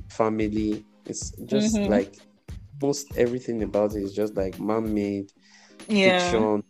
family. 0.09 0.85
It's 1.07 1.31
just 1.45 1.77
mm-hmm. 1.77 1.91
like 1.91 2.17
most 2.83 3.17
everything 3.17 3.63
about 3.63 3.95
it 3.95 4.03
is 4.03 4.15
just 4.15 4.37
like 4.37 4.59
man-made 4.61 5.33
yeah. 5.89 6.19
fiction, 6.19 6.63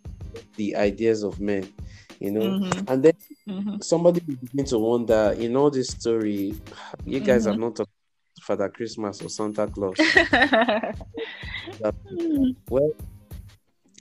the 0.56 0.76
ideas 0.76 1.22
of 1.22 1.40
men, 1.40 1.72
you 2.18 2.30
know. 2.30 2.40
Mm-hmm. 2.40 2.92
And 2.92 3.02
then 3.02 3.12
mm-hmm. 3.48 3.80
somebody 3.80 4.20
begin 4.20 4.64
to 4.66 4.78
wonder, 4.78 5.34
in 5.38 5.56
all 5.56 5.70
this 5.70 5.88
story, 5.88 6.54
you 7.04 7.20
guys 7.20 7.46
mm-hmm. 7.46 7.54
are 7.54 7.66
not 7.66 7.76
talking 7.76 7.92
Father 8.40 8.68
Christmas 8.68 9.22
or 9.22 9.28
Santa 9.28 9.66
Claus. 9.66 9.96
Well, 12.68 12.92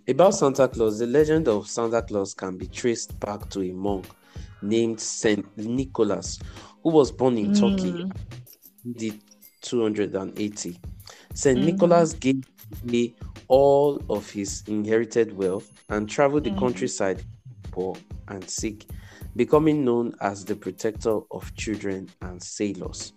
about 0.09 0.33
Santa 0.33 0.67
Claus, 0.67 0.97
the 0.99 1.05
legend 1.05 1.47
of 1.47 1.67
Santa 1.67 2.01
Claus 2.01 2.33
can 2.33 2.57
be 2.57 2.67
traced 2.67 3.19
back 3.19 3.49
to 3.49 3.61
a 3.61 3.71
monk 3.71 4.07
named 4.61 4.99
Saint 4.99 5.45
Nicholas, 5.57 6.39
who 6.83 6.89
was 6.89 7.11
born 7.11 7.37
in 7.37 7.51
mm. 7.51 7.59
Turkey 7.59 8.09
in 8.85 9.21
280. 9.61 10.79
St. 11.33 11.57
Mm-hmm. 11.57 11.65
Nicholas 11.65 12.13
gave 12.13 12.43
away 12.87 13.15
all 13.47 14.01
of 14.09 14.29
his 14.29 14.63
inherited 14.67 15.35
wealth 15.35 15.71
and 15.89 16.09
traveled 16.09 16.43
the 16.43 16.49
mm-hmm. 16.49 16.59
countryside, 16.59 17.23
poor 17.71 17.95
and 18.29 18.49
sick, 18.49 18.85
becoming 19.35 19.85
known 19.85 20.15
as 20.21 20.43
the 20.43 20.55
protector 20.55 21.19
of 21.31 21.53
children 21.55 22.09
and 22.21 22.41
sailors. 22.41 23.13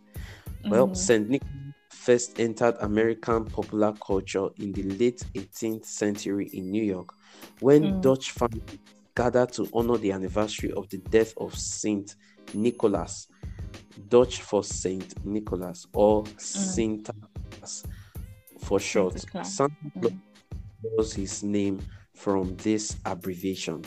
Well, 0.68 0.94
St. 0.94 1.28
Nicholas 1.28 1.61
first 1.92 2.40
entered 2.40 2.74
American 2.80 3.44
popular 3.44 3.92
culture 4.04 4.48
in 4.56 4.72
the 4.72 4.82
late 4.82 5.22
18th 5.34 5.84
century 5.84 6.48
in 6.52 6.70
New 6.70 6.82
York 6.82 7.10
when 7.60 7.82
Mm. 7.82 8.00
Dutch 8.02 8.30
families 8.32 8.78
gathered 9.14 9.52
to 9.52 9.68
honor 9.74 9.98
the 9.98 10.10
anniversary 10.12 10.72
of 10.72 10.88
the 10.88 10.98
death 10.98 11.34
of 11.36 11.54
Saint 11.56 12.16
Nicholas. 12.54 13.28
Dutch 14.08 14.40
for 14.42 14.64
Saint 14.64 15.24
Nicholas 15.24 15.86
or 15.92 16.24
Sinter 16.38 17.14
Klaas 17.50 17.84
for 18.58 18.80
short. 18.80 19.20
Santa 19.44 19.74
Claus 20.00 20.12
Mm. 20.12 20.20
was 20.96 21.12
his 21.14 21.42
name 21.42 21.78
from 22.14 22.56
this 22.56 22.96
abbreviation. 23.04 23.84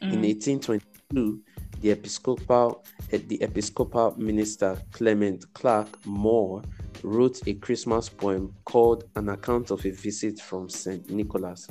In 0.00 0.20
Mm. 0.20 0.24
1822, 0.24 1.40
the 1.80 1.90
Episcopal 1.90 2.82
eh, 3.12 3.18
the 3.28 3.42
Episcopal 3.42 4.14
minister 4.16 4.80
Clement 4.92 5.44
Clarke 5.52 5.98
Moore 6.06 6.62
wrote 7.04 7.46
a 7.46 7.54
Christmas 7.54 8.08
poem 8.08 8.54
called 8.64 9.04
An 9.14 9.28
Account 9.28 9.70
of 9.70 9.84
a 9.84 9.90
Visit 9.90 10.40
from 10.40 10.68
St. 10.68 11.10
Nicholas, 11.10 11.68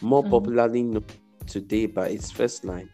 more 0.00 0.22
Mm. 0.22 0.30
popularly 0.30 0.82
known 0.84 1.04
today 1.46 1.86
by 1.86 2.08
its 2.08 2.30
first 2.30 2.64
line, 2.64 2.88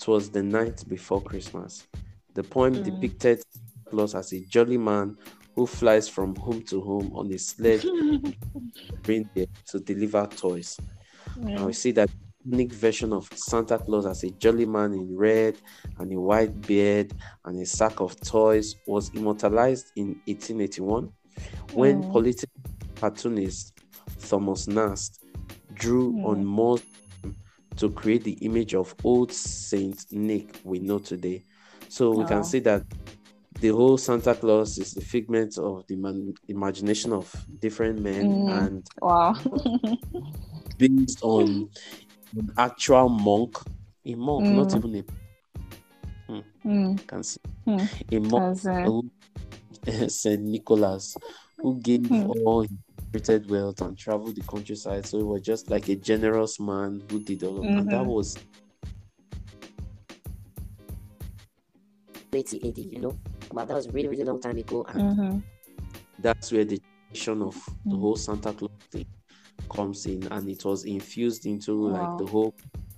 "Twas 0.00 0.30
the 0.30 0.42
night 0.42 0.82
before 0.88 1.20
Christmas." 1.22 1.86
The 2.34 2.42
poem 2.42 2.74
Mm. 2.74 2.84
depicted 2.84 3.42
Claus 3.84 4.14
as 4.14 4.32
a 4.32 4.40
jolly 4.46 4.78
man 4.78 5.16
who 5.54 5.66
flies 5.66 6.08
from 6.08 6.34
home 6.36 6.62
to 6.62 6.80
home 6.80 7.12
on 7.14 7.30
a 7.32 7.38
sled 7.38 7.84
reindeer 9.06 9.46
to 9.66 9.78
deliver 9.78 10.26
toys. 10.26 10.76
And 11.36 11.50
Yeah. 11.50 11.66
we 11.66 11.72
see 11.74 11.92
that 11.92 12.10
unique 12.44 12.72
version 12.72 13.12
of 13.12 13.28
Santa 13.34 13.78
Claus 13.78 14.06
as 14.06 14.24
a 14.24 14.30
jolly 14.30 14.66
man 14.66 14.94
in 14.94 15.16
red 15.16 15.56
and 15.98 16.12
a 16.12 16.20
white 16.20 16.60
beard 16.62 17.12
and 17.44 17.60
a 17.60 17.66
sack 17.66 18.00
of 18.00 18.18
toys 18.20 18.74
was 18.86 19.10
immortalized 19.14 19.92
in 19.96 20.20
1881 20.26 21.12
when 21.72 22.02
Mm. 22.02 22.12
political 22.12 22.52
cartoonist 22.96 23.72
Thomas 24.28 24.66
Nast 24.68 25.24
drew 25.74 26.12
Mm. 26.12 26.24
on 26.26 26.44
Moore's 26.44 26.82
to 27.76 27.90
create 27.90 28.22
the 28.24 28.32
image 28.44 28.74
of 28.74 28.94
old 29.04 29.32
Saint 29.32 30.04
Nick 30.12 30.60
we 30.64 30.78
know 30.78 30.98
today. 30.98 31.42
So 31.88 32.10
we 32.10 32.18
Wow. 32.18 32.28
can 32.28 32.44
see 32.44 32.60
that 32.60 32.84
the 33.60 33.68
whole 33.68 33.96
Santa 33.98 34.34
Claus 34.34 34.78
is 34.78 34.94
the 34.94 35.00
figment 35.00 35.58
of 35.58 35.84
the 35.88 35.96
man- 35.96 36.34
imagination 36.48 37.12
of 37.12 37.34
different 37.60 38.00
men 38.00 38.24
Mm. 38.24 38.66
and 38.66 38.86
Wow. 39.02 39.34
based 40.78 41.22
on 41.22 41.68
an 42.36 42.52
actual 42.56 43.08
monk, 43.08 43.58
a 44.04 44.14
monk, 44.14 44.44
not 44.46 44.68
Mm. 44.68 44.76
even 44.76 44.94
a 44.96 45.04
Mm. 46.64 47.06
can 47.06 47.22
see 47.22 47.40
Hmm. 47.64 47.78
a 48.12 48.18
monk 48.20 49.02
As 49.86 49.94
a- 49.94 49.98
who 50.04 50.08
Saint 50.08 50.42
Nicholas 50.42 51.16
who 51.58 51.80
gave 51.80 52.06
Hmm. 52.06 52.30
all 52.44 52.62
his 52.62 52.70
inherited 53.12 53.50
wealth 53.50 53.80
and 53.80 53.96
traveled 53.96 54.34
the 54.36 54.42
countryside. 54.42 55.06
So 55.06 55.18
he 55.18 55.24
was 55.24 55.42
just 55.42 55.70
like 55.70 55.88
a 55.88 55.96
generous 55.96 56.58
man 56.60 57.02
who 57.10 57.20
did 57.20 57.42
all 57.44 57.58
of 57.58 57.64
and 57.64 57.90
that 57.90 58.04
was 58.04 58.36
1980, 62.32 62.82
you 62.82 63.00
know. 63.00 63.16
But 63.52 63.68
that 63.68 63.74
was 63.74 63.88
really, 63.90 64.08
really 64.08 64.24
long 64.24 64.40
time 64.40 64.58
ago. 64.58 64.84
And 64.88 65.18
Mhm. 65.18 65.42
that's 66.18 66.50
where 66.52 66.64
the 66.64 66.80
tradition 67.08 67.42
of 67.42 67.54
the 67.84 67.94
Mm. 67.94 68.00
whole 68.00 68.16
Santa 68.16 68.52
Claus 68.52 68.70
thing 68.90 69.06
comes 69.70 70.06
in, 70.06 70.24
and 70.32 70.48
it 70.48 70.64
was 70.64 70.84
infused 70.84 71.46
into 71.46 71.86
Wow. 71.86 71.92
like 71.92 72.18
the 72.18 72.26
whole 72.26 72.50
Christmas 72.52 72.93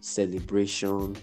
celebration. 0.00 1.16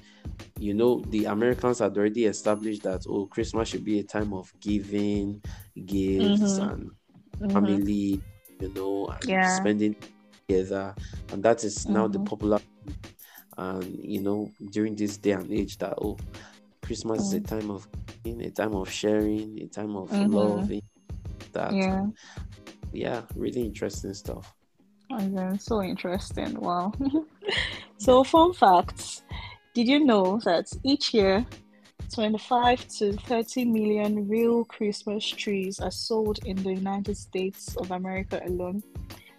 You 0.59 0.73
know, 0.73 1.01
the 1.09 1.25
Americans 1.25 1.79
had 1.79 1.97
already 1.97 2.25
established 2.25 2.83
that 2.83 3.05
oh, 3.07 3.25
Christmas 3.27 3.69
should 3.69 3.83
be 3.85 3.99
a 3.99 4.03
time 4.03 4.33
of 4.33 4.51
giving 4.59 5.41
gifts 5.85 6.57
Mhm. 6.59 6.71
and 6.71 6.91
Mhm. 7.41 7.51
family, 7.53 8.21
you 8.59 8.73
know, 8.73 9.07
and 9.07 9.29
Yeah. 9.29 9.47
spending 9.47 9.95
together, 10.47 10.95
and 11.31 11.43
that 11.43 11.63
is 11.63 11.87
now 11.87 12.07
the 12.07 12.19
Mhm. 12.19 12.25
popular. 12.25 12.59
And 13.57 13.85
you 14.03 14.21
know, 14.21 14.51
during 14.71 14.95
this 14.95 15.17
day 15.17 15.31
and 15.31 15.51
age, 15.51 15.77
that 15.77 15.93
oh, 16.01 16.17
Christmas 16.83 17.27
is 17.27 17.33
a 17.33 17.39
Mm. 17.41 17.47
time 17.47 17.71
of 17.71 17.87
giving, 18.23 18.41
a 18.41 18.51
time 18.51 18.75
of 18.75 18.89
sharing, 18.89 19.59
a 19.61 19.67
time 19.67 19.95
of 19.95 20.09
Mhm. 20.11 20.31
loving. 20.31 20.81
That 21.53 21.73
Yeah. 21.73 21.99
and 22.01 22.13
yeah, 22.93 23.21
really 23.35 23.61
interesting 23.61 24.13
stuff. 24.13 24.53
And 25.09 25.37
then 25.37 25.59
so 25.59 25.81
interesting. 25.81 26.59
Wow. 26.59 26.93
so 27.97 28.23
fun 28.23 28.53
facts. 28.53 29.23
Did 29.73 29.87
you 29.87 30.03
know 30.03 30.39
that 30.45 30.71
each 30.83 31.13
year 31.13 31.45
25 32.13 32.87
to 32.99 33.13
30 33.13 33.65
million 33.65 34.27
real 34.27 34.65
Christmas 34.65 35.27
trees 35.27 35.79
are 35.79 35.91
sold 35.91 36.39
in 36.45 36.55
the 36.63 36.73
United 36.73 37.17
States 37.17 37.75
of 37.77 37.91
America 37.91 38.41
alone? 38.45 38.81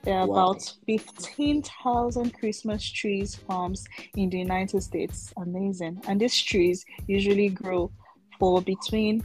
There 0.05 0.19
are 0.19 0.27
Wow. 0.27 0.51
about 0.51 0.75
15,000 0.87 2.33
Christmas 2.35 2.89
trees 2.91 3.35
farms 3.35 3.85
in 4.17 4.31
the 4.31 4.39
United 4.39 4.83
States. 4.83 5.33
Amazing. 5.37 6.03
And 6.07 6.21
these 6.21 6.41
trees 6.41 6.85
usually 7.07 7.49
grow 7.49 7.91
for 8.39 8.63
between 8.63 9.25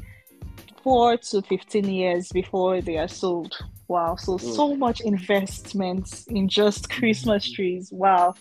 4 0.83 1.17
to 1.17 1.41
15 1.43 1.85
years 1.85 2.31
before 2.31 2.81
they 2.81 2.97
are 2.97 3.07
sold. 3.07 3.55
Wow. 3.87 4.15
So, 4.15 4.37
so 4.37 4.75
much 4.75 5.01
investment 5.01 6.25
in 6.27 6.49
just 6.49 6.89
Christmas 6.89 7.51
trees. 7.51 7.89
Wow. 7.91 8.33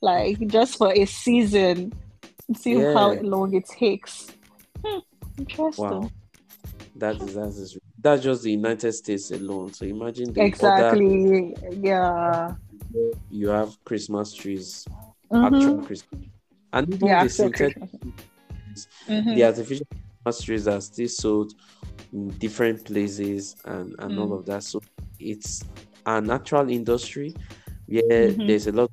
Like 0.00 0.38
just 0.48 0.76
for 0.78 0.92
a 0.92 1.04
season. 1.04 1.92
See 2.56 2.74
how 2.94 3.12
long 3.20 3.54
it 3.54 3.66
takes. 3.66 4.28
Hmm, 4.84 4.98
interesting. 5.38 5.84
Wow, 5.84 6.10
that 6.96 7.16
is 7.16 7.34
that 7.34 7.48
is 7.48 7.78
that's 8.00 8.22
just 8.22 8.42
the 8.44 8.52
United 8.52 8.92
States 8.92 9.30
alone. 9.32 9.72
So 9.72 9.84
imagine 9.84 10.32
the 10.32 10.40
other 10.40 10.46
Exactly. 10.46 11.54
Yeah. 11.82 12.54
you 13.30 13.48
have 13.48 13.76
Christmas 13.84 14.32
trees, 14.32 14.86
Mhm. 15.30 15.44
actual 15.44 15.82
Christmas, 15.82 16.24
and 16.72 16.94
even 16.94 17.08
Yeah, 17.08 17.22
the 17.24 17.28
synthetic. 17.28 17.76
Mhm. 19.08 19.34
the 19.34 19.44
artificial 19.44 19.86
Christmas 20.24 20.44
trees 20.44 20.68
are 20.68 20.80
still 20.80 21.08
sold 21.08 21.52
in 22.12 22.28
different 22.38 22.84
places 22.84 23.56
and 23.64 23.94
and 23.98 24.18
all 24.18 24.28
Mm. 24.28 24.38
of 24.38 24.46
that. 24.46 24.62
So 24.62 24.80
it's 25.18 25.62
a 26.06 26.20
natural 26.20 26.70
industry 26.70 27.34
where 27.86 28.02
Mhm. 28.32 28.46
there's 28.46 28.66
a 28.68 28.72
lot 28.72 28.90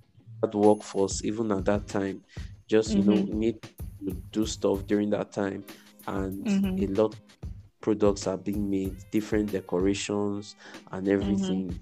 workforce 0.54 1.24
even 1.24 1.52
at 1.52 1.66
that 1.66 1.88
time. 1.88 2.22
Just 2.68 2.96
you 2.96 3.04
know, 3.04 3.14
Mhm. 3.14 3.28
you 3.28 3.34
need 3.34 3.62
to 3.62 4.12
do 4.32 4.46
stuff 4.46 4.86
during 4.88 5.10
that 5.12 5.32
time, 5.32 5.64
and 6.08 6.46
Mhm. 6.46 6.84
a 6.84 7.02
lot 7.02 7.14
of 7.14 7.22
products 7.82 8.28
are 8.28 8.38
being 8.38 8.70
made, 8.70 8.96
different 9.12 9.52
decorations 9.52 10.56
and 10.92 11.08
everything 11.08 11.80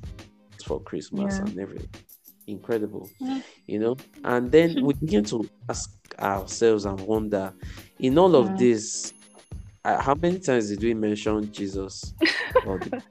for 0.65 0.79
Christmas 0.81 1.37
Yeah. 1.37 1.45
and 1.45 1.59
everything. 1.59 1.89
Incredible, 2.47 3.09
Yeah. 3.19 3.41
you 3.67 3.79
know. 3.79 3.95
And 4.23 4.51
then 4.51 4.83
we 4.83 4.93
begin 4.93 5.23
to 5.25 5.49
ask 5.69 5.89
ourselves 6.19 6.85
and 6.85 6.99
wonder, 7.01 7.53
in 7.99 8.17
all 8.17 8.35
of 8.35 8.47
Yeah. 8.49 8.55
this, 8.57 9.13
uh, 9.85 10.01
how 10.01 10.13
many 10.15 10.39
times 10.39 10.67
did 10.69 10.83
we 10.83 10.93
mention 10.93 11.51
Jesus? 11.51 12.13
The- 12.63 13.01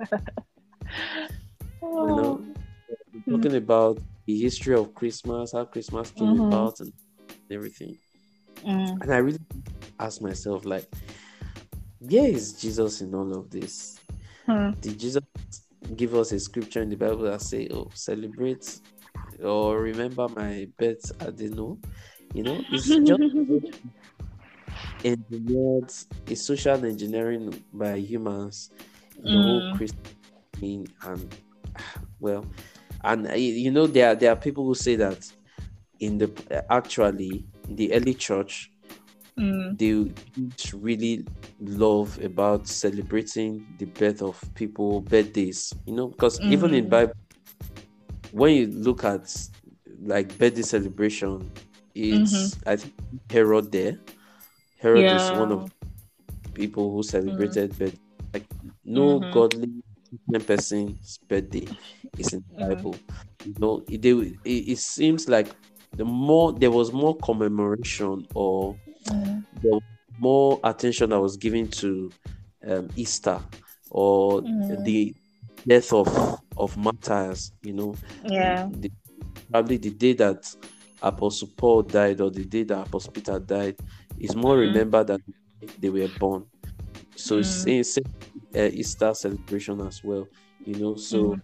you 1.81 2.17
know, 2.17 2.45
talking 3.29 3.57
about 3.57 3.99
the 4.26 4.38
history 4.38 4.74
of 4.74 4.94
Christmas, 4.94 5.52
how 5.52 5.64
Christmas 5.64 6.11
came 6.11 6.28
Mhm. 6.28 6.46
about, 6.46 6.80
and 6.80 6.92
everything. 7.50 7.96
Mm. 8.64 9.02
And 9.02 9.12
I 9.12 9.18
really 9.18 9.38
ask 9.98 10.20
myself, 10.22 10.64
like, 10.64 10.88
where 11.98 12.28
is 12.28 12.52
Jesus 12.54 13.00
in 13.00 13.14
all 13.14 13.32
of 13.38 13.50
this? 13.50 13.98
Hmm. 14.46 14.72
Did 14.80 14.98
Jesus 14.98 15.22
give 15.96 16.14
us 16.14 16.32
a 16.32 16.38
scripture 16.38 16.82
in 16.82 16.88
the 16.88 16.96
Bible 16.96 17.22
that 17.22 17.40
say, 17.42 17.68
"Oh, 17.70 17.90
celebrate 17.94 18.80
or 19.42 19.80
remember 19.80 20.28
my 20.28 20.68
birth"? 20.78 21.12
I 21.20 21.30
didn't 21.30 21.56
know. 21.56 21.78
You 22.35 22.44
know, 22.44 22.64
it's 22.70 22.87
just 22.87 23.20
engineered, 25.04 25.92
it's 26.26 26.46
social 26.46 26.85
engineering 26.85 27.52
by 27.72 27.96
humans. 27.96 28.70
The 29.22 29.40
whole 29.40 29.62
Mm. 29.62 29.76
Christian 29.76 30.87
and 31.04 31.37
well, 32.20 32.44
and 33.05 33.29
uh, 33.31 33.35
you 33.35 33.71
know, 33.71 33.87
there 33.87 34.11
are, 34.11 34.15
there 34.15 34.33
are 34.33 34.37
people 34.37 34.65
who 34.65 34.75
say 34.75 34.97
that 34.97 35.31
in 36.01 36.19
the 36.19 36.31
actually 36.71 37.45
in 37.69 37.77
the 37.77 37.93
early 37.95 38.15
church 38.15 38.69
Mm. 39.38 39.79
they 39.79 40.12
really 40.75 41.25
love 41.61 42.19
about 42.23 42.69
celebrating 42.69 43.65
the 43.79 43.87
birth 43.87 44.21
of 44.21 44.38
people 44.55 45.01
birthdays 45.01 45.73
you 45.87 45.95
know 45.95 46.09
because 46.09 46.41
even 46.49 46.75
in 46.75 46.85
Mhm. 46.85 46.91
bible 46.91 47.12
when 48.33 48.55
you 48.55 48.67
look 48.67 49.05
at 49.05 49.25
like 50.03 50.37
birthday 50.38 50.62
celebration 50.62 51.51
it's 51.95 52.59
i 52.67 52.77
think 52.77 52.95
herod 53.31 53.71
there 53.73 53.99
herod 54.79 55.11
is 55.12 55.33
one 55.33 55.51
of 55.53 55.71
people 56.55 56.91
who 56.93 57.03
celebrated 57.03 57.77
birth 57.79 57.99
like 58.35 58.45
no 58.85 59.21
Mhm. 59.21 59.31
godly 59.33 59.83
Christian 60.12 60.46
person's 60.46 61.18
birthday 61.29 61.68
is 62.18 62.33
in 62.33 62.44
the 62.59 62.64
Mm. 62.64 62.68
bible 62.77 62.96
you 63.44 63.55
know 63.59 63.83
it, 63.88 64.05
it, 64.05 64.38
it 64.72 64.79
seems 64.79 65.29
like 65.29 65.55
the 65.96 66.05
more 66.05 66.53
there 66.53 66.70
was 66.70 66.92
more 66.92 67.16
commemoration 67.18 68.27
or 68.35 68.77
the 69.62 69.81
more 70.18 70.61
attention 70.64 71.11
that 71.11 71.20
was 71.20 71.37
given 71.37 71.68
to 71.68 72.11
um, 72.66 72.88
Easter 72.96 73.40
or 73.90 74.42
Mm. 74.42 74.85
the 74.85 75.14
death 75.66 75.92
of 75.92 76.09
of 76.57 76.77
martyrs. 76.77 77.53
You 77.62 77.72
know, 77.75 77.94
Yeah. 78.25 78.68
the, 78.70 78.90
probably 79.51 79.77
the 79.79 79.90
day 79.90 80.12
that 80.14 80.44
Apostle 81.01 81.48
Paul 81.57 81.83
died 81.83 82.20
or 82.20 82.31
the 82.31 82.44
day 82.44 82.62
that 82.64 82.87
Apostle 82.87 83.12
Peter 83.12 83.38
died 83.40 83.77
is 84.18 84.35
more 84.37 84.57
Mhm. 84.57 84.61
remembered 84.61 85.07
than 85.09 85.18
they 85.79 85.90
were 85.90 86.09
born. 86.09 86.44
So 87.16 87.38
it's 87.38 87.48
Mm. 87.48 87.64
same, 87.64 87.85
same 87.85 88.05
uh, 88.57 88.61
Easter 88.73 89.12
celebration 89.15 89.81
as 89.81 90.03
well. 90.05 90.27
You 90.65 90.75
know, 90.77 90.97
so 90.97 91.38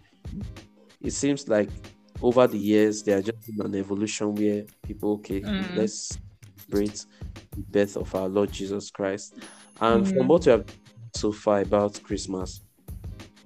it 1.01 1.13
seems 1.13 1.49
like 1.49 1.71
over 2.23 2.47
the 2.47 2.59
years 2.59 3.03
they 3.03 3.13
are 3.13 3.23
just 3.23 3.39
been 3.47 3.67
an 3.67 3.75
evolution 3.75 4.35
where 4.35 4.65
people 4.83 5.13
okay 5.15 5.41
Mm. 5.41 5.77
let's 5.77 6.19
celebrate 6.69 7.05
the 7.53 7.63
birth 7.71 7.97
of 7.97 8.15
our 8.15 8.29
Lord 8.29 8.53
Jesus 8.53 8.91
Christ. 8.91 9.35
And 9.81 10.05
Mhm. 10.05 10.13
from 10.17 10.29
what 10.29 10.47
we 10.47 10.53
have 10.53 10.65
so 11.15 11.33
far 11.33 11.61
about 11.61 12.03
Christmas, 12.03 12.61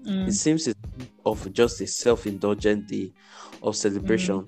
Mm. 0.04 0.28
it 0.28 0.32
seems 0.32 0.66
it's 0.66 0.78
of 1.24 1.52
just 1.52 1.80
a 1.80 1.86
self-indulgent 1.86 2.88
day 2.88 3.12
of 3.62 3.76
celebration 3.76 4.46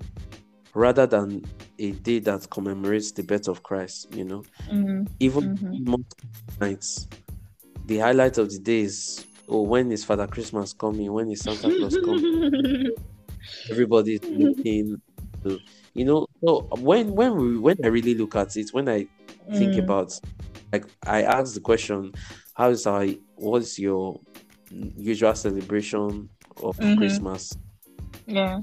rather 0.73 1.07
than 1.07 1.43
a 1.79 1.91
day 1.91 2.19
that 2.19 2.49
commemorates 2.49 3.11
the 3.11 3.23
birth 3.23 3.47
of 3.47 3.63
Christ, 3.63 4.07
you 4.13 4.25
know. 4.25 4.43
Mm. 4.69 5.07
Even 5.19 5.57
Mhm. 5.57 5.87
most 5.87 6.15
nights, 6.59 7.07
the 7.85 7.99
highlight 7.99 8.37
of 8.37 8.49
the 8.49 8.59
day 8.59 8.81
is 8.81 9.25
oh, 9.47 9.61
when 9.63 9.91
is 9.91 10.03
Father 10.03 10.27
Christmas 10.27 10.73
coming? 10.73 11.11
When 11.11 11.29
is 11.31 11.41
Santa 11.43 11.69
Claus 11.75 11.97
coming? 11.97 12.91
Everybody's 13.71 14.21
looking 14.23 15.01
to, 15.43 15.59
you 15.93 16.05
know. 16.05 16.27
So 16.43 16.61
when 16.79 17.11
when 17.11 17.35
we 17.35 17.57
when 17.57 17.77
I 17.83 17.87
really 17.87 18.15
look 18.15 18.35
at 18.35 18.55
it, 18.57 18.69
when 18.73 18.89
I 18.89 19.07
think 19.53 19.73
Mm. 19.75 19.83
about 19.83 20.11
like 20.73 20.85
I 21.05 21.23
ask 21.23 21.53
the 21.53 21.61
question, 21.61 22.13
how 22.55 22.69
is 22.69 22.85
our 22.87 23.05
what's 23.35 23.77
your 23.79 24.19
usual 24.97 25.35
celebration 25.35 26.29
of 26.57 26.77
Mhm. 26.77 26.97
Christmas? 26.97 27.55
Yeah. 28.25 28.61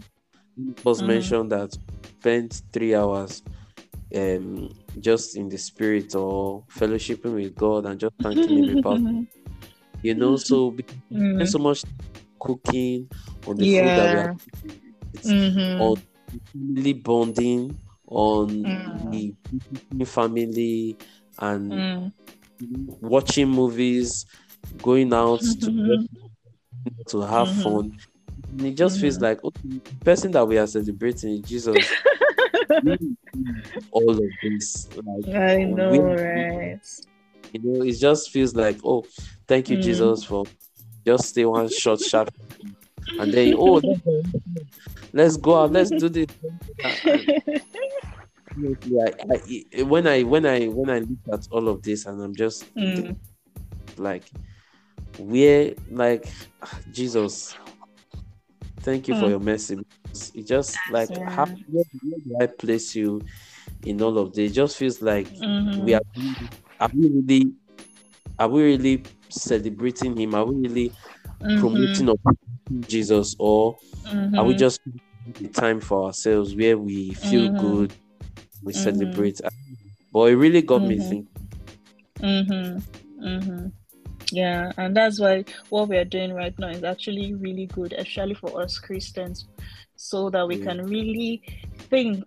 It 0.56 0.84
was 0.84 1.02
Mhm. 1.02 1.06
mentioned 1.06 1.52
that 1.52 1.72
spent 2.18 2.62
three 2.72 2.94
hours 2.94 3.42
um 4.14 4.70
just 5.00 5.36
in 5.36 5.48
the 5.48 5.58
spirit 5.58 6.14
or 6.14 6.64
fellowshipping 6.70 7.34
with 7.34 7.56
God 7.56 7.86
and 7.86 7.98
just 7.98 8.14
thanking 8.22 8.64
him 8.68 8.78
about 8.78 9.00
you 10.02 10.14
know 10.14 10.36
so 10.36 10.76
Mm. 11.12 11.46
so 11.46 11.58
much 11.58 11.84
cooking 12.40 13.08
on 13.46 13.56
the 13.56 13.66
food 13.66 13.94
that 13.96 14.08
we 14.10 14.16
Yeah. 14.16 14.24
are 14.24 14.36
Mhm. 15.24 15.80
on 15.80 15.96
family 16.52 16.92
bonding 16.94 17.78
on 18.06 18.48
Mm. 18.48 19.36
the 19.92 20.04
family 20.04 20.96
and 21.38 21.72
Mm. 21.72 22.12
watching 23.00 23.48
movies 23.48 24.26
going 24.80 25.12
out 25.12 25.40
to 25.40 25.70
Mhm. 25.70 26.08
to 27.06 27.20
have 27.20 27.48
Mhm. 27.48 27.62
fun 27.62 27.98
and 28.52 28.66
it 28.66 28.74
just 28.74 28.98
feels 29.00 29.18
Mhm. 29.18 29.22
like 29.22 29.44
okay, 29.44 29.60
the 29.68 30.04
person 30.04 30.30
that 30.32 30.46
we 30.46 30.58
are 30.58 30.66
celebrating 30.66 31.42
jesus 31.42 31.86
all 33.90 34.10
of 34.10 34.20
this 34.42 34.88
like 34.96 35.34
I 35.34 35.64
know, 35.64 35.90
we- 35.90 35.98
right? 35.98 36.78
you 37.52 37.60
know 37.62 37.82
it 37.84 37.98
just 37.98 38.30
feels 38.30 38.54
like 38.54 38.78
oh 38.84 39.04
thank 39.46 39.68
you 39.68 39.76
Mm. 39.76 39.82
jesus 39.82 40.24
for 40.24 40.44
just 41.06 41.28
stay 41.28 41.44
one 41.44 41.68
short 41.68 42.00
sharp 42.00 42.30
and 43.18 43.32
then 43.32 43.54
oh 43.58 43.80
let's 45.12 45.36
go 45.36 45.62
out 45.62 45.72
let's 45.72 45.90
do 45.90 46.08
this 46.08 46.26
I, 46.84 47.26
I, 49.78 49.82
when 49.82 50.06
I 50.06 50.22
when 50.22 50.46
I 50.46 50.66
when 50.66 50.90
I 50.90 50.98
look 51.00 51.18
at 51.32 51.46
all 51.50 51.68
of 51.68 51.82
this 51.82 52.06
and 52.06 52.22
I'm 52.22 52.34
just 52.34 52.72
Mm. 52.74 53.16
like 53.96 54.24
where 55.18 55.74
like 55.90 56.26
Jesus 56.90 57.54
thank 58.82 59.08
you 59.08 59.14
for 59.14 59.26
Hmm. 59.26 59.30
your 59.30 59.40
mercy 59.40 59.78
it 60.34 60.46
just 60.46 60.76
like 60.90 61.08
Yeah. 61.10 61.30
how 61.30 61.46
where, 61.70 61.84
where 62.02 62.18
do 62.26 62.36
I 62.40 62.46
place 62.46 62.94
you 62.94 63.20
in 63.84 64.00
all 64.02 64.18
of 64.18 64.34
this 64.34 64.50
it 64.50 64.54
just 64.54 64.76
feels 64.76 65.00
like 65.02 65.26
Mhm. 65.28 65.84
we 65.84 65.94
are 65.94 66.02
are 66.80 66.90
we 66.94 67.08
really 67.08 67.52
are 68.38 68.48
we 68.48 68.62
really 68.62 69.02
celebrating 69.30 70.16
him 70.16 70.34
are 70.34 70.44
we 70.44 70.68
really 70.68 70.92
promoting 71.58 72.08
or 72.08 72.16
pushing 72.24 72.82
Jesus 72.88 73.34
or 73.38 73.76
are 74.36 74.44
we 74.44 74.54
Mhm. 74.54 74.58
just 74.58 74.80
the 75.40 75.48
time 75.48 75.80
for 75.80 76.06
ourselves 76.06 76.54
where 76.54 76.76
we 76.76 77.12
feel 77.14 77.48
Mhm. 77.48 77.58
good 77.58 77.92
we 78.62 78.72
Mhm. 78.72 78.76
celebrate 78.76 79.40
but 80.12 80.30
it 80.30 80.36
really 80.36 80.62
got 80.62 80.82
me 80.82 80.98
thinking 80.98 81.28
Mm-hmm. 82.20 82.78
Mm-hmm. 83.24 83.66
Yeah, 84.32 84.72
and 84.78 84.96
that's 84.96 85.20
why 85.20 85.44
what 85.68 85.88
we 85.90 85.98
are 85.98 86.06
doing 86.06 86.32
right 86.32 86.58
now 86.58 86.68
is 86.68 86.82
actually 86.84 87.34
really 87.34 87.66
good, 87.66 87.92
especially 87.92 88.34
for 88.34 88.62
us 88.62 88.78
Christians, 88.78 89.46
so 89.96 90.30
that 90.30 90.48
we 90.48 90.56
Mm. 90.56 90.62
can 90.62 90.86
really 90.86 91.42
think, 91.90 92.24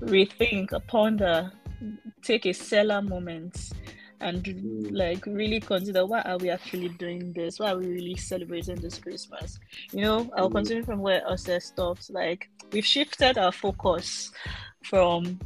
rethink, 0.00 0.68
ponder, 0.86 1.50
take 2.22 2.46
a 2.46 2.52
seller 2.54 3.02
moment, 3.02 3.72
and 4.20 4.44
Mm. 4.44 4.90
like 4.92 5.26
really 5.26 5.58
consider 5.58 6.06
why 6.06 6.20
are 6.20 6.38
we 6.38 6.50
actually 6.50 6.88
doing 6.90 7.32
this? 7.32 7.58
Why 7.58 7.72
are 7.72 7.78
we 7.78 7.88
really 7.88 8.16
celebrating 8.16 8.76
this 8.76 8.98
Christmas? 8.98 9.58
You 9.92 10.02
know, 10.02 10.30
I'll 10.36 10.48
Mm. 10.48 10.54
continue 10.54 10.84
from 10.84 11.00
where 11.00 11.26
us 11.28 11.48
stopped. 11.58 12.10
Like 12.10 12.48
we've 12.70 12.86
shifted 12.86 13.38
our 13.38 13.50
focus 13.52 14.30
from 14.84 15.40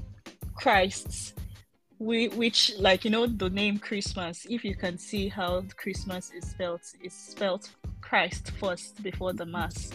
Christ's 0.54 1.32
we 1.98 2.28
which 2.28 2.72
like 2.78 3.04
you 3.04 3.10
know 3.10 3.26
the 3.26 3.50
name 3.50 3.78
christmas 3.78 4.46
if 4.48 4.64
you 4.64 4.74
can 4.74 4.96
see 4.96 5.28
how 5.28 5.62
christmas 5.76 6.30
is 6.30 6.48
spelled 6.48 6.80
it's 7.02 7.14
spelled 7.14 7.68
christ 8.00 8.52
first 8.52 9.02
before 9.02 9.32
the 9.32 9.44
mass. 9.44 9.90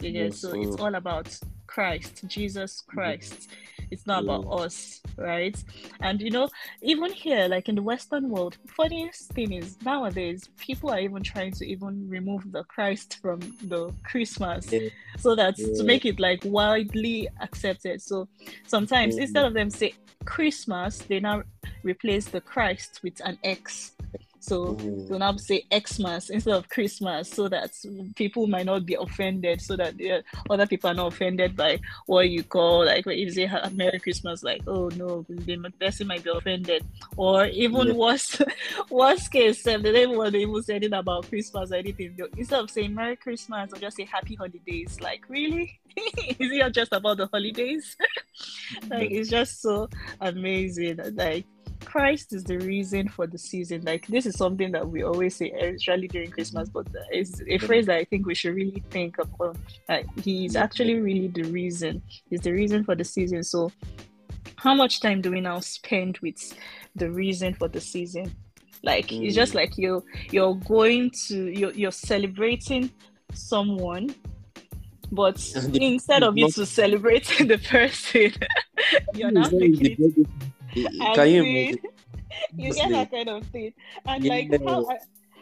You 0.00 0.12
get 0.12 0.24
Yes, 0.26 0.38
so 0.38 0.52
it's 0.60 0.76
all 0.76 0.94
about 0.94 1.36
christ 1.66 2.24
jesus 2.26 2.82
mm-hmm. 2.82 2.98
christ 2.98 3.50
it's 3.90 4.06
not 4.06 4.24
about 4.24 4.44
us 4.46 5.00
right? 5.16 5.56
And 6.00 6.20
you 6.20 6.30
know 6.30 6.48
even 6.82 7.12
here 7.12 7.48
like 7.48 7.68
in 7.68 7.74
the 7.74 7.82
western 7.82 8.28
world 8.28 8.56
funniest 8.66 9.32
thing 9.32 9.52
is 9.52 9.76
nowadays 9.84 10.48
people 10.58 10.90
are 10.90 11.00
even 11.00 11.22
trying 11.22 11.52
to 11.52 11.64
even 11.66 12.08
remove 12.08 12.50
the 12.52 12.64
christ 12.64 13.18
from 13.20 13.40
the 13.62 13.92
christmas 14.04 14.72
Yeah. 14.72 14.88
so 15.18 15.34
that 15.34 15.56
to 15.56 15.82
make 15.82 16.04
it 16.04 16.20
like 16.20 16.40
widely 16.44 17.28
accepted. 17.40 18.02
So 18.02 18.28
sometimes 18.66 19.16
instead 19.16 19.44
of 19.44 19.54
them 19.54 19.70
say 19.70 19.94
Christmas, 20.24 20.98
they 20.98 21.20
now 21.20 21.42
replace 21.82 22.26
the 22.26 22.40
Christ 22.40 23.00
with 23.02 23.20
an 23.24 23.38
X. 23.42 23.92
So 24.48 24.74
Mhm. 24.74 25.08
they'll 25.08 25.18
now 25.18 25.36
say 25.36 25.66
Xmas 25.72 26.30
instead 26.30 26.54
of 26.54 26.68
Christmas, 26.68 27.28
so 27.30 27.48
that 27.48 27.70
people 28.16 28.46
might 28.46 28.66
not 28.66 28.86
be 28.86 28.94
offended, 28.94 29.60
so 29.60 29.76
that 29.76 29.98
yeah, 30.00 30.20
other 30.48 30.66
people 30.66 30.90
are 30.90 30.94
not 30.94 31.08
offended 31.12 31.54
by 31.56 31.78
what 32.06 32.30
you 32.30 32.42
call 32.42 32.86
like 32.86 33.04
when 33.04 33.18
you 33.18 33.30
say 33.30 33.50
Merry 33.72 33.98
Christmas, 34.00 34.42
like 34.42 34.62
oh 34.66 34.88
no, 34.96 35.24
the 35.28 35.72
person 35.78 36.06
might 36.06 36.24
be 36.24 36.30
offended, 36.30 36.84
or 37.16 37.46
even 37.46 37.88
Yeah. 37.88 37.92
worse, 37.94 38.40
worst 38.90 39.30
case, 39.30 39.66
um, 39.66 39.82
they 39.82 40.06
want 40.06 40.32
to 40.32 40.38
even 40.38 40.62
say 40.62 40.76
anything 40.76 40.98
about 40.98 41.28
Christmas 41.28 41.70
or 41.70 41.76
anything. 41.76 42.16
Instead 42.36 42.60
of 42.60 42.70
saying 42.70 42.94
Merry 42.94 43.16
Christmas, 43.16 43.72
or 43.72 43.78
just 43.78 43.96
say 43.96 44.04
Happy 44.04 44.34
Holidays. 44.34 44.96
Like 45.00 45.22
really, 45.28 45.70
is 45.96 46.50
it 46.52 46.74
just 46.74 46.92
about 46.92 47.18
the 47.18 47.26
holidays? 47.26 47.96
like 48.90 49.10
it's 49.10 49.28
just 49.30 49.60
so 49.60 49.88
amazing. 50.20 50.98
Like 51.14 51.46
Christ 51.84 52.32
is 52.32 52.44
the 52.44 52.58
reason 52.58 53.08
for 53.08 53.26
the 53.26 53.38
season. 53.38 53.82
Like 53.84 54.06
this 54.06 54.26
is 54.26 54.36
something 54.36 54.72
that 54.72 54.88
we 54.88 55.02
always 55.02 55.36
say, 55.36 55.50
especially 55.50 56.08
during 56.08 56.30
Christmas, 56.30 56.68
but 56.68 56.86
it's 57.10 57.40
a 57.46 57.58
phrase 57.58 57.86
that 57.86 57.96
I 57.96 58.04
think 58.04 58.26
we 58.26 58.34
should 58.34 58.54
really 58.54 58.82
think 58.90 59.18
upon. 59.18 59.56
Like 59.88 60.06
he 60.20 60.46
is 60.46 60.56
actually 60.56 60.98
really 61.00 61.28
the 61.28 61.44
reason. 61.44 62.02
He's 62.30 62.40
the 62.40 62.52
reason 62.52 62.84
for 62.84 62.94
the 62.94 63.04
season. 63.04 63.42
So 63.42 63.70
how 64.56 64.74
much 64.74 65.00
time 65.00 65.20
do 65.20 65.30
we 65.30 65.40
now 65.40 65.60
spend 65.60 66.18
with 66.18 66.52
the 66.96 67.10
reason 67.10 67.54
for 67.54 67.68
the 67.68 67.80
season? 67.80 68.32
Like 68.82 69.12
it's 69.12 69.34
just 69.34 69.52
Mm. 69.52 69.56
like 69.56 69.78
you 69.78 70.04
you're 70.30 70.54
going 70.54 71.10
to 71.26 71.50
you're 71.50 71.72
you're 71.72 71.90
celebrating 71.92 72.90
someone 73.34 74.14
but 75.10 75.36
instead 75.74 76.22
of 76.22 76.36
you 76.36 76.50
to 76.50 76.66
celebrate 76.66 77.24
the 77.38 77.58
person, 77.58 78.32
you're 79.14 79.30
not 79.30 79.52
making 79.52 79.96
it 79.98 80.28
as 80.76 81.14
Can 81.16 81.28
you 81.28 81.42
imagine? 81.42 81.78
you 82.56 82.72
get 82.72 82.90
that 82.90 83.10
kind 83.10 83.28
of 83.28 83.44
thing 83.46 83.72
and 84.06 84.24
like 84.24 84.50
how 84.64 84.86
I, 84.88 84.98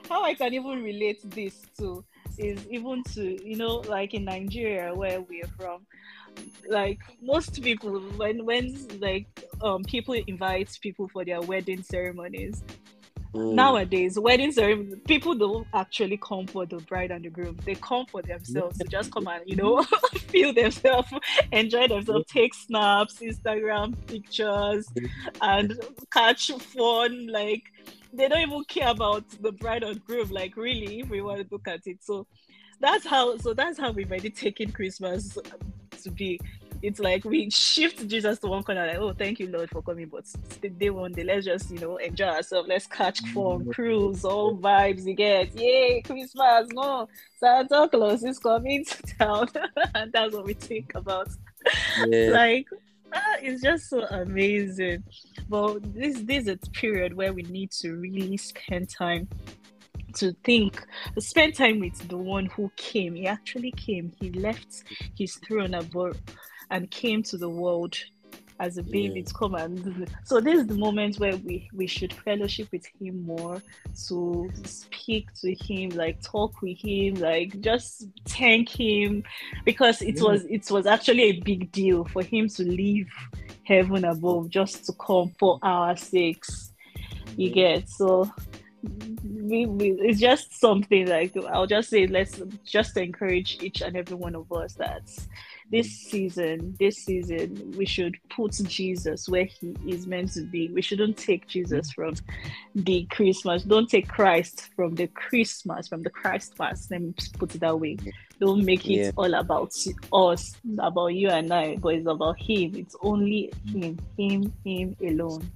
how 0.08 0.24
I 0.24 0.34
can 0.34 0.54
even 0.54 0.82
relate 0.82 1.18
this 1.30 1.62
to 1.78 2.04
is 2.38 2.66
even 2.70 3.02
to 3.14 3.48
you 3.48 3.56
know 3.56 3.76
like 3.88 4.14
in 4.14 4.24
Nigeria 4.24 4.94
where 4.94 5.20
we're 5.20 5.48
from 5.58 5.86
like 6.68 7.00
most 7.22 7.62
people 7.62 8.00
when 8.16 8.44
when 8.44 8.76
like 9.00 9.26
um 9.62 9.82
people 9.84 10.14
invite 10.26 10.70
people 10.82 11.08
for 11.08 11.24
their 11.24 11.40
wedding 11.40 11.82
ceremonies 11.82 12.62
Mm. 13.36 13.52
nowadays 13.52 14.18
wedding 14.18 14.50
ceremony 14.50 14.96
people 15.06 15.34
don't 15.34 15.66
actually 15.74 16.16
come 16.16 16.46
for 16.46 16.64
the 16.64 16.78
bride 16.78 17.10
and 17.10 17.24
the 17.24 17.28
groom 17.28 17.58
they 17.64 17.74
come 17.74 18.06
for 18.06 18.22
themselves 18.22 18.78
to 18.78 18.84
just 18.84 19.10
come 19.10 19.26
and 19.28 19.42
you 19.46 19.56
know 19.56 19.82
feel 20.28 20.54
themselves 20.54 21.12
enjoy 21.52 21.86
themselves 21.86 22.24
take 22.32 22.54
snaps 22.54 23.20
instagram 23.20 23.94
pictures 24.06 24.88
and 25.42 25.78
catch 26.10 26.50
fun 26.52 27.26
like 27.26 27.62
they 28.12 28.26
don't 28.28 28.40
even 28.40 28.64
care 28.64 28.88
about 28.88 29.24
the 29.42 29.52
bride 29.52 29.82
and 29.82 30.02
groom 30.04 30.30
like 30.30 30.56
really 30.56 31.00
if 31.00 31.08
we 31.10 31.20
want 31.20 31.38
to 31.38 31.46
look 31.50 31.68
at 31.68 31.80
it 31.86 32.02
so 32.02 32.26
that's 32.80 33.06
how 33.06 33.36
so 33.38 33.54
that's 33.54 33.78
how 33.78 33.90
we've 33.90 34.10
already 34.10 34.30
taken 34.30 34.70
Christmas 34.70 35.38
to 36.02 36.10
be. 36.10 36.38
It's 36.86 37.00
like 37.00 37.24
we 37.24 37.50
shift 37.50 38.06
Jesus 38.06 38.38
to 38.38 38.46
one 38.46 38.62
corner, 38.62 38.86
like, 38.86 38.98
oh, 38.98 39.12
thank 39.12 39.40
you, 39.40 39.48
Lord, 39.48 39.68
for 39.70 39.82
coming. 39.82 40.06
But 40.06 40.24
the 40.60 40.68
day 40.68 40.90
one 40.90 41.10
day, 41.10 41.24
let's 41.24 41.44
just, 41.44 41.68
you 41.68 41.80
know, 41.80 41.96
enjoy 41.96 42.26
ourselves. 42.26 42.68
Let's 42.68 42.86
catch 42.86 43.18
fun, 43.34 43.72
cruise, 43.72 44.24
all 44.24 44.56
vibes 44.56 45.04
you 45.04 45.14
get. 45.14 45.52
Yay, 45.58 46.02
Christmas. 46.02 46.68
No, 46.72 47.08
Santa 47.40 47.88
Claus 47.90 48.22
is 48.22 48.38
coming 48.38 48.84
to 48.84 49.02
town. 49.18 49.48
and 49.96 50.12
that's 50.12 50.32
what 50.32 50.44
we 50.44 50.54
think 50.54 50.94
about. 50.94 51.28
Yeah. 52.06 52.30
like, 52.30 52.68
ah, 53.12 53.36
it's 53.42 53.62
just 53.62 53.90
so 53.90 54.04
amazing. 54.04 55.02
But 55.48 55.92
this, 55.92 56.20
this 56.20 56.46
is 56.46 56.48
a 56.62 56.70
period 56.70 57.16
where 57.16 57.32
we 57.32 57.42
need 57.42 57.72
to 57.80 57.96
really 57.96 58.36
spend 58.36 58.90
time 58.90 59.26
to 60.14 60.36
think, 60.44 60.86
spend 61.18 61.56
time 61.56 61.80
with 61.80 62.08
the 62.08 62.16
one 62.16 62.46
who 62.46 62.70
came. 62.76 63.16
He 63.16 63.26
actually 63.26 63.72
came. 63.72 64.12
He 64.20 64.30
left 64.30 64.84
his 65.18 65.34
throne 65.34 65.74
above 65.74 66.16
and 66.70 66.90
came 66.90 67.22
to 67.22 67.36
the 67.36 67.48
world 67.48 67.96
as 68.58 68.78
a 68.78 68.82
baby 68.82 69.20
Yeah. 69.20 69.24
to 69.26 69.34
come 69.34 69.54
and 69.54 70.10
so 70.24 70.40
this 70.40 70.60
is 70.60 70.66
the 70.66 70.74
moment 70.76 71.18
where 71.18 71.36
we 71.36 71.68
we 71.74 71.86
should 71.86 72.12
fellowship 72.12 72.68
with 72.72 72.86
him 72.98 73.22
more 73.26 73.60
to 74.08 74.50
speak 74.64 75.30
to 75.42 75.54
him 75.54 75.90
like 75.90 76.22
talk 76.22 76.62
with 76.62 76.78
him 76.78 77.16
like 77.16 77.60
just 77.60 78.08
thank 78.24 78.68
him 78.70 79.22
because 79.66 80.00
it 80.00 80.16
Yeah. 80.16 80.22
was 80.28 80.44
it 80.46 80.70
was 80.70 80.86
actually 80.86 81.24
a 81.24 81.40
big 81.40 81.70
deal 81.70 82.06
for 82.06 82.22
him 82.22 82.48
to 82.48 82.62
leave 82.64 83.08
heaven 83.64 84.06
above 84.06 84.48
just 84.48 84.86
to 84.86 84.92
come 84.94 85.32
for 85.38 85.58
our 85.62 85.94
sakes 85.94 86.72
you 87.36 87.50
get 87.50 87.88
so 87.90 88.30
we, 89.24 89.66
we, 89.66 89.90
it's 90.00 90.20
just 90.20 90.58
something 90.58 91.06
like 91.08 91.36
i'll 91.50 91.66
just 91.66 91.90
say 91.90 92.06
let's 92.06 92.40
just 92.64 92.96
encourage 92.96 93.58
each 93.62 93.82
and 93.82 93.96
every 93.96 94.16
one 94.16 94.34
of 94.34 94.50
us 94.52 94.74
that 94.74 95.02
this 95.70 95.90
season 95.90 96.76
this 96.78 96.98
season 96.98 97.72
we 97.76 97.84
should 97.84 98.16
put 98.30 98.52
jesus 98.68 99.28
where 99.28 99.44
he 99.46 99.74
is 99.86 100.06
meant 100.06 100.30
to 100.32 100.42
be. 100.42 100.68
We 100.68 100.80
shouldn't 100.80 101.16
take 101.16 101.46
jesus 101.48 101.90
from 101.90 102.14
the 102.74 103.04
christmas. 103.10 103.64
Don't 103.64 103.88
take 103.88 104.06
christ 104.08 104.68
from 104.76 104.94
the 104.94 105.08
christmas 105.08 105.88
from 105.88 106.02
the 106.02 106.10
christmas 106.10 106.88
let 106.90 107.02
me 107.02 107.14
put 107.38 107.54
it 107.54 107.60
that 107.60 107.78
way. 107.80 107.96
Don't 108.40 108.64
make 108.64 108.86
it 108.88 108.92
Yeah. 109.06 109.10
all 109.16 109.34
about 109.34 109.74
us 110.12 110.54
about 110.78 111.08
you 111.08 111.28
and 111.30 111.52
i 111.52 111.76
but 111.76 111.94
it's 111.94 112.06
about 112.06 112.38
him. 112.40 112.76
It's 112.76 112.94
only 113.02 113.52
him 113.66 113.98
him 114.16 114.52
him 114.64 114.96
alone. 115.02 115.50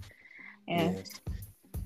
Yeah. 0.66 0.92
Yes. 0.92 1.10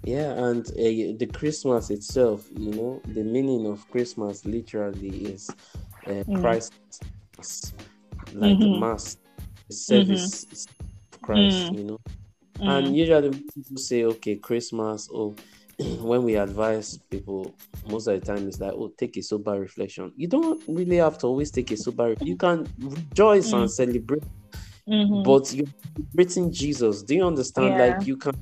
Yeah, 0.06 0.32
and 0.32 0.66
uh, 0.68 1.16
the 1.18 1.26
Christmas 1.32 1.88
itself, 1.88 2.46
you 2.54 2.72
know, 2.72 3.00
the 3.06 3.24
meaning 3.24 3.66
of 3.66 3.90
Christmas 3.90 4.44
literally 4.44 5.08
is 5.32 5.48
uh, 6.06 6.22
Mm. 6.28 6.40
Christ, 6.42 6.74
like 8.32 8.58
the 8.58 8.66
Mhm. 8.66 8.80
Mass, 8.80 9.16
the 9.68 9.74
service 9.74 10.44
of 11.12 11.20
Christ, 11.22 11.72
Mm. 11.72 11.78
you 11.78 11.84
know. 11.84 11.98
Mm. 12.58 12.68
And 12.68 12.96
usually 12.96 13.30
people 13.30 13.76
say, 13.76 14.04
okay, 14.04 14.36
Christmas, 14.36 15.08
or 15.08 15.34
when 15.78 16.22
we 16.22 16.36
advise 16.36 16.98
people, 17.10 17.54
most 17.88 18.06
of 18.06 18.20
the 18.20 18.24
time 18.24 18.46
it's 18.46 18.60
like, 18.60 18.72
oh, 18.72 18.92
take 18.96 19.16
a 19.16 19.22
sober 19.22 19.58
reflection. 19.58 20.12
You 20.16 20.28
don't 20.28 20.62
really 20.68 20.96
have 20.96 21.18
to 21.18 21.26
always 21.26 21.50
take 21.50 21.70
a 21.72 21.76
sober. 21.76 22.14
You 22.20 22.36
can 22.36 22.66
rejoice 22.78 23.50
Mm. 23.52 23.62
and 23.62 23.70
celebrate 23.70 24.22
Mhm. 24.86 25.24
but 25.24 25.52
you're 25.52 25.66
celebrating 25.96 26.52
Jesus. 26.52 27.02
Do 27.02 27.14
you 27.14 27.26
understand? 27.26 27.74
Yeah. 27.74 27.86
Like 27.86 28.06
you 28.06 28.16
can 28.18 28.34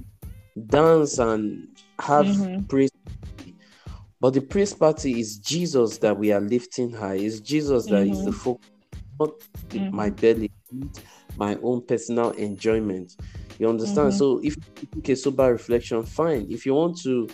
dance 0.66 1.18
and 1.18 1.68
have 2.00 2.26
Mhm. 2.26 2.68
praise, 2.68 2.90
but 4.20 4.34
the 4.34 4.40
praise 4.40 4.74
party 4.74 5.20
is 5.20 5.38
Jesus 5.38 5.98
that 5.98 6.18
we 6.18 6.32
are 6.32 6.40
lifting 6.40 6.90
high. 6.92 7.14
It's 7.14 7.40
Jesus 7.40 7.86
that 7.86 8.06
is 8.06 8.24
the 8.24 8.32
Mhm. 8.32 8.34
focus, 8.34 8.70
not 9.22 9.30
Mhm. 9.70 9.92
my 9.92 10.10
belly, 10.10 10.50
my 11.36 11.56
own 11.62 11.82
personal 11.82 12.30
enjoyment. 12.32 13.16
You 13.58 13.68
understand? 13.68 14.12
Mhm. 14.12 14.18
So 14.18 14.38
if 14.38 14.56
you 14.56 14.88
take 14.94 15.08
a 15.10 15.16
sober 15.16 15.52
reflection, 15.52 16.02
fine. 16.04 16.46
If 16.50 16.66
you 16.66 16.74
want 16.74 16.98
to 17.02 17.28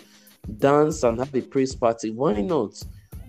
dance 0.57 1.03
and 1.03 1.19
have 1.19 1.33
a 1.35 1.41
praise 1.41 1.75
party, 1.75 2.11
why 2.11 2.41
not? 2.41 2.81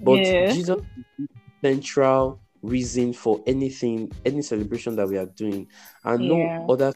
But 0.02 0.18
Yeah. 0.24 0.52
Jesus 0.52 0.78
is 0.96 1.04
the 1.18 1.28
central 1.62 2.40
reason 2.62 3.12
for 3.12 3.42
anything, 3.46 4.10
any 4.24 4.42
celebration 4.42 4.96
that 4.96 5.08
we 5.08 5.16
are 5.18 5.26
doing. 5.26 5.66
And 6.04 6.28
Yeah. 6.28 6.28
no 6.28 6.66
other 6.68 6.92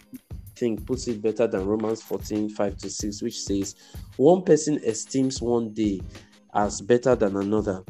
thing 0.57 0.77
puts 0.77 1.09
it 1.09 1.21
better 1.21 1.47
than 1.47 1.67
Romans 1.67 2.03
14, 2.03 2.49
5 2.49 2.77
to 2.79 2.91
6, 2.91 3.23
which 3.23 3.41
says, 3.41 3.75
One 4.17 4.43
person 4.43 4.79
esteems 4.85 5.43
one 5.43 5.73
day 5.73 6.01
as 6.55 6.81
better 6.81 7.17
than 7.17 7.37
another, 7.37 7.83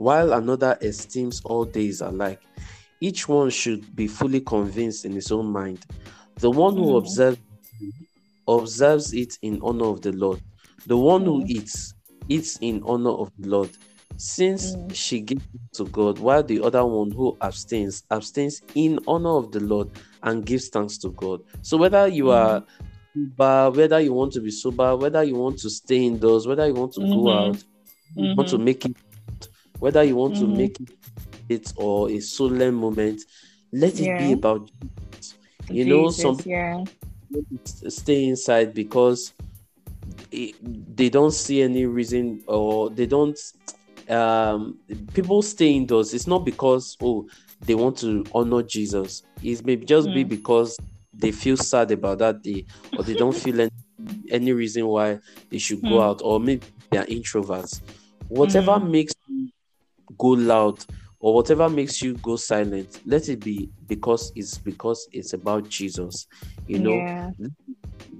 while 0.00 0.32
another 0.32 0.78
esteems 0.80 1.42
all 1.44 1.66
days 1.66 2.00
alike. 2.00 2.40
Each 3.02 3.28
one 3.28 3.50
should 3.50 3.94
be 3.94 4.06
fully 4.06 4.40
convinced 4.40 5.04
in 5.04 5.12
his 5.12 5.30
own 5.30 5.52
mind. 5.52 5.84
The 6.36 6.50
one 6.50 6.74
who 6.74 6.92
Mm. 6.94 6.98
observes 6.98 7.38
observes 8.48 9.12
it 9.12 9.36
in 9.42 9.60
honor 9.62 9.86
of 9.86 10.00
the 10.00 10.12
Lord. 10.12 10.40
The 10.86 10.96
one 10.96 11.24
who 11.26 11.42
Mm. 11.42 11.50
eats 11.50 11.94
eats 12.30 12.58
in 12.62 12.82
honor 12.86 13.10
of 13.10 13.30
the 13.38 13.48
Lord, 13.48 13.70
since 14.16 14.74
Mm. 14.74 14.94
she 14.94 15.20
gives 15.20 15.42
to 15.74 15.84
God, 15.84 16.18
while 16.18 16.42
the 16.42 16.62
other 16.62 16.84
one 16.86 17.10
who 17.10 17.36
abstains 17.42 18.02
abstains 18.10 18.62
in 18.74 18.98
honor 19.06 19.36
of 19.36 19.52
the 19.52 19.60
Lord 19.60 19.88
and 20.22 20.46
gives 20.46 20.68
thanks 20.70 20.96
to 20.98 21.10
God. 21.10 21.42
So 21.60 21.76
whether 21.76 22.08
you 22.08 22.30
are 22.30 22.64
sober, 23.14 23.70
whether 23.76 24.00
you 24.00 24.14
want 24.14 24.32
to 24.32 24.40
be 24.40 24.50
sober, 24.50 24.96
whether 24.96 25.22
you 25.22 25.36
want 25.36 25.58
to 25.58 25.68
stay 25.68 26.06
indoors, 26.06 26.46
whether 26.46 26.66
you 26.66 26.74
want 26.74 26.94
to 26.94 27.00
go 27.00 27.06
Mhm. 27.06 27.48
out, 27.50 27.64
you 28.16 28.34
want 28.36 28.48
to 28.48 28.56
Mhm. 28.58 28.64
make 28.64 28.84
it, 28.86 28.96
whether 29.80 30.04
you 30.04 30.14
want 30.16 30.36
to 30.36 30.44
Mhm. 30.44 30.56
make 30.56 30.76
it 31.48 31.72
or 31.76 32.10
a 32.10 32.20
solemn 32.20 32.74
moment, 32.76 33.20
let 33.72 33.98
it 33.98 34.16
be 34.18 34.32
about 34.32 34.70
Jesus. 34.80 35.34
You 35.68 35.84
know, 35.84 36.10
some 36.10 36.38
yeah. 36.44 36.84
stay 37.64 38.24
inside 38.24 38.74
because 38.74 39.32
it, 40.32 40.54
they 40.96 41.08
don't 41.08 41.32
see 41.32 41.62
any 41.62 41.86
reason 41.86 42.42
or 42.46 42.90
they 42.90 43.06
don't 43.06 43.38
um 44.08 44.76
people 45.14 45.40
stay 45.42 45.70
indoors 45.72 46.12
it's 46.14 46.26
not 46.26 46.44
because 46.44 46.96
oh 47.02 47.26
they 47.60 47.74
want 47.76 47.96
to 47.96 48.24
honor 48.34 48.62
jesus 48.62 49.22
it 49.42 49.64
may 49.64 49.76
just 49.76 50.08
be 50.12 50.24
Mm. 50.24 50.28
because 50.28 50.76
they 51.14 51.30
feel 51.30 51.56
sad 51.56 51.90
about 51.92 52.18
that 52.18 52.42
day 52.42 52.64
or 52.96 53.04
they 53.04 53.14
don't 53.14 53.36
feel 53.36 53.60
any, 53.60 53.70
any 54.30 54.52
reason 54.52 54.86
why 54.86 55.18
they 55.50 55.58
should 55.58 55.80
go 55.82 55.90
Mm. 55.98 56.02
out 56.02 56.20
or 56.24 56.40
maybe 56.40 56.62
they 56.90 56.98
are 56.98 57.06
introverts 57.06 57.80
whatever 58.28 58.72
Mm. 58.80 58.90
makes 58.90 59.14
go 60.20 60.28
loud 60.28 60.84
or 61.18 61.34
whatever 61.34 61.68
makes 61.68 62.00
you 62.02 62.14
go 62.18 62.36
silent 62.36 63.00
let 63.06 63.28
it 63.28 63.40
be 63.40 63.68
because 63.86 64.32
it's 64.36 64.58
because 64.58 65.08
it's 65.12 65.32
about 65.32 65.68
jesus 65.68 66.26
you 66.66 66.78
know 66.78 66.94
yeah. 66.94 67.30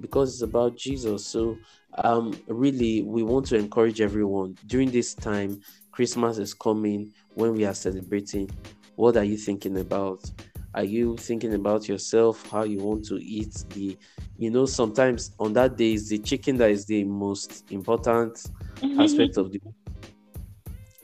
because 0.01 0.33
it's 0.33 0.43
about 0.43 0.77
Jesus. 0.77 1.27
So, 1.27 1.59
um, 2.05 2.39
really, 2.47 3.03
we 3.03 3.23
want 3.23 3.47
to 3.47 3.57
encourage 3.57 4.01
everyone 4.01 4.57
during 4.67 4.91
this 4.91 5.15
time. 5.15 5.61
Christmas 5.93 6.39
is 6.39 6.55
coming 6.55 7.13
when 7.35 7.55
we 7.55 7.65
are 7.65 7.75
celebrating. 7.75 8.51
What 8.97 9.17
are 9.17 9.25
you 9.25 9.37
thinking 9.37 9.79
about? 9.79 10.31
Are 10.75 10.85
you 10.85 11.17
thinking 11.17 11.55
about 11.55 11.89
yourself? 11.89 12.49
How 12.51 12.63
you 12.63 12.79
want 12.79 13.05
to 13.07 13.17
eat 13.17 13.65
the, 13.71 13.97
you 14.39 14.51
know, 14.51 14.67
sometimes 14.67 15.33
on 15.41 15.53
that 15.55 15.77
day 15.77 15.95
is 15.95 16.09
the 16.09 16.19
chicken 16.19 16.57
that 16.59 16.71
is 16.71 16.87
the 16.87 17.03
most 17.05 17.65
important 17.73 18.39
aspect 18.99 19.37
of 19.37 19.51
the, 19.51 19.61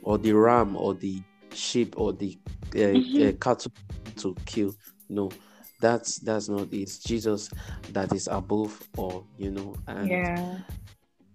or 0.07 0.17
the 0.19 0.33
ram 0.33 0.77
or 0.77 0.95
the 0.95 1.21
sheep 1.53 1.95
or 1.99 2.13
the 2.13 2.39
uh, 2.75 2.79
uh, 2.79 2.83
Mhm. 2.95 3.41
cattle 3.41 3.73
to 4.17 4.35
kill. 4.47 4.73
No, 5.09 5.31
that's 5.81 6.19
that's 6.21 6.49
not 6.49 6.73
it. 6.73 6.77
It's 6.83 6.99
Jesus 6.99 7.51
that 7.93 8.13
is 8.15 8.29
above 8.29 8.81
all, 8.97 9.27
you 9.37 9.51
know. 9.51 9.75
And 9.89 10.11
yeah. 10.11 10.59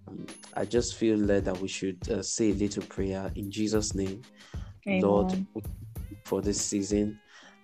um, 0.07 0.25
I 0.55 0.65
just 0.65 0.95
feel 0.95 1.17
led 1.17 1.45
that 1.45 1.60
we 1.60 1.67
should 1.67 1.99
uh, 2.10 2.23
say 2.23 2.51
a 2.51 2.53
little 2.55 2.84
prayer 2.84 3.29
in 3.36 3.51
Jesus' 3.51 3.93
name, 3.93 4.21
Lord, 5.03 5.34
for 6.25 6.41
this 6.41 6.60
season. 6.62 7.19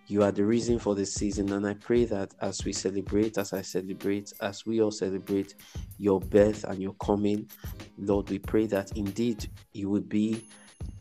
You 0.10 0.24
are 0.24 0.32
the 0.32 0.46
reason 0.46 0.80
for 0.80 0.96
this 0.96 1.13
season, 1.13 1.52
and 1.52 1.67
I 1.67 1.74
pray 1.74 2.06
that 2.06 2.34
as 2.41 2.63
we 2.63 2.72
celebrate, 2.72 3.38
as 3.38 3.52
I 3.52 3.62
celebrate, 3.62 4.32
as 4.41 4.65
we 4.65 4.82
all 4.82 4.91
celebrate 4.91 5.56
your 5.98 6.22
birth 6.22 6.63
and 6.63 6.82
your 6.82 6.93
coming, 6.96 7.50
Lord, 7.98 8.30
we 8.30 8.39
pray 8.39 8.67
that 8.67 8.96
indeed 8.96 9.50
you 9.74 9.89
will 9.89 10.08
be 10.08 10.48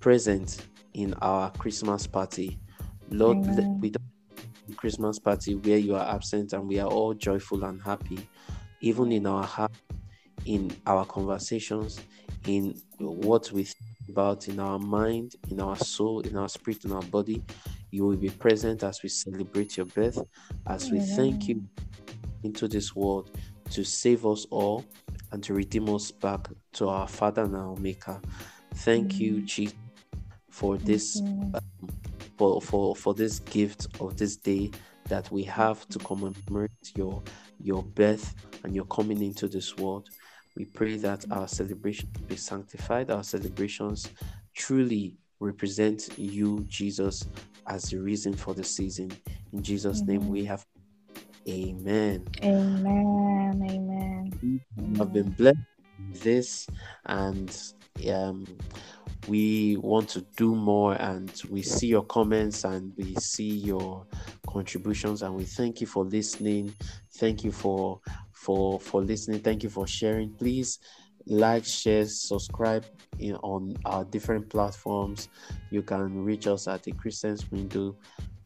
present 0.00 0.66
in 0.94 1.14
our 1.14 1.50
Christmas 1.52 2.06
party. 2.06 2.58
Lord, 3.10 3.38
Amen. 3.38 3.56
Mm. 3.56 3.80
we 3.80 3.90
don't 3.90 4.06
Christmas 4.76 5.18
party 5.18 5.54
where 5.54 5.78
you 5.78 5.94
are 5.94 6.14
absent 6.14 6.52
and 6.52 6.68
we 6.68 6.78
are 6.78 6.88
all 6.88 7.14
joyful 7.14 7.64
and 7.64 7.80
happy, 7.82 8.18
even 8.80 9.12
in 9.12 9.26
our 9.26 9.44
heart, 9.44 9.72
in 10.44 10.70
our 10.86 11.04
conversations, 11.06 12.00
in 12.46 12.80
what 12.98 13.50
we 13.52 13.64
think 13.64 14.08
about, 14.08 14.48
in 14.48 14.60
our 14.60 14.78
mind, 14.78 15.34
in 15.50 15.60
our 15.60 15.76
soul, 15.76 16.20
in 16.20 16.36
our 16.36 16.48
spirit, 16.48 16.84
in 16.84 16.92
our 16.92 17.02
body. 17.02 17.42
You 17.90 18.04
will 18.04 18.16
be 18.16 18.30
present 18.30 18.82
as 18.82 19.02
we 19.02 19.08
celebrate 19.08 19.76
your 19.76 19.86
birth, 19.86 20.18
as 20.66 20.90
we 20.90 21.00
thank 21.00 21.48
you 21.48 21.62
into 22.42 22.68
this 22.68 22.94
world 22.94 23.30
to 23.70 23.84
save 23.84 24.26
us 24.26 24.46
all 24.50 24.84
and 25.32 25.42
to 25.42 25.54
redeem 25.54 25.88
us 25.88 26.10
back 26.10 26.48
to 26.74 26.88
our 26.88 27.08
Father 27.08 27.42
and 27.42 27.56
our 27.56 27.76
Maker. 27.76 28.20
Thank 28.74 29.18
you, 29.18 29.36
mm. 29.36 29.44
Jesus, 29.46 29.74
for 30.56 30.78
this 30.78 31.20
um, 31.20 31.62
for, 32.38 32.62
for 32.62 32.96
for 32.96 33.12
this 33.12 33.40
gift 33.40 33.88
of 34.00 34.16
this 34.16 34.36
day 34.36 34.70
that 35.04 35.30
we 35.30 35.42
have 35.42 35.86
to 35.90 35.98
commemorate 35.98 36.70
your 36.94 37.22
your 37.60 37.82
birth 37.82 38.34
and 38.64 38.74
your 38.74 38.86
coming 38.86 39.22
into 39.22 39.48
this 39.48 39.76
world. 39.76 40.08
We 40.56 40.64
pray 40.64 40.96
that 40.96 41.26
our 41.30 41.46
celebration 41.46 42.08
be 42.26 42.36
sanctified, 42.36 43.10
our 43.10 43.22
celebrations 43.22 44.08
truly 44.54 45.18
represent 45.40 46.08
you, 46.16 46.64
Jesus, 46.68 47.28
as 47.66 47.90
the 47.90 47.98
reason 47.98 48.32
for 48.32 48.54
the 48.54 48.64
season. 48.64 49.12
In 49.52 49.62
Jesus' 49.62 50.00
name 50.00 50.22
Mhm. 50.22 50.28
we 50.28 50.44
have 50.46 50.64
Amen. 51.48 52.24
Amen. 52.42 53.62
Amen. 53.62 54.32
I've 55.00 55.12
been 55.12 55.30
blessed 55.32 55.58
this 56.22 56.66
and 57.04 57.50
um 58.10 58.46
we 59.28 59.76
want 59.78 60.08
to 60.10 60.20
do 60.36 60.54
more 60.54 60.94
and 60.94 61.42
we 61.50 61.62
see 61.62 61.88
your 61.88 62.04
comments 62.04 62.64
and 62.64 62.92
we 62.96 63.14
see 63.16 63.48
your 63.48 64.06
contributions 64.46 65.22
and 65.22 65.34
we 65.34 65.44
thank 65.44 65.80
you 65.80 65.86
for 65.86 66.04
listening. 66.04 66.72
Thank 67.16 67.42
you 67.44 67.50
for 67.50 68.00
for 68.32 68.78
for 68.78 69.02
listening. 69.02 69.40
Thank 69.40 69.62
you 69.62 69.68
for 69.68 69.86
sharing. 69.86 70.32
Please 70.34 70.78
like 71.26 71.64
share 71.64 72.06
subscribe 72.06 72.84
in, 73.18 73.34
on 73.36 73.76
our 73.84 74.04
different 74.04 74.48
platforms. 74.48 75.28
You 75.70 75.82
can 75.82 76.24
reach 76.24 76.46
us 76.46 76.68
at 76.68 76.84
the 76.84 76.92
christians 76.92 77.50
window 77.50 77.96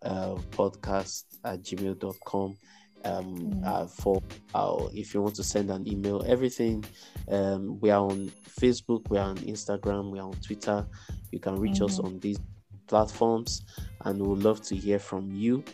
uh, 0.03 0.37
podcast 0.51 1.25
at 1.45 1.63
gmail.com 1.63 2.57
um 3.05 3.35
Mm. 3.35 3.65
uh, 3.65 3.87
for 3.87 4.21
our 4.55 4.89
if 4.93 5.15
you 5.15 5.23
want 5.23 5.35
to 5.35 5.43
send 5.43 5.71
an 5.71 5.87
email 5.89 6.23
everything 6.27 6.85
um 7.31 7.79
we 7.81 7.91
are 7.91 8.05
on 8.05 8.31
facebook 8.61 9.09
we 9.11 9.19
are 9.19 9.29
on 9.31 9.37
instagram 9.39 10.11
we 10.11 10.19
are 10.19 10.27
on 10.27 10.35
twitter 10.41 10.87
you 11.33 11.41
can 11.41 11.57
reach 11.57 11.81
us 11.81 11.99
Mhm. 11.99 12.05
on 12.05 12.19
these 12.21 12.39
platforms 12.87 13.63
and 14.05 14.21
we 14.21 14.27
would 14.29 14.43
love 14.43 14.61
to 14.61 14.77
hear 14.77 14.99
from 14.99 15.31
you 15.33 15.65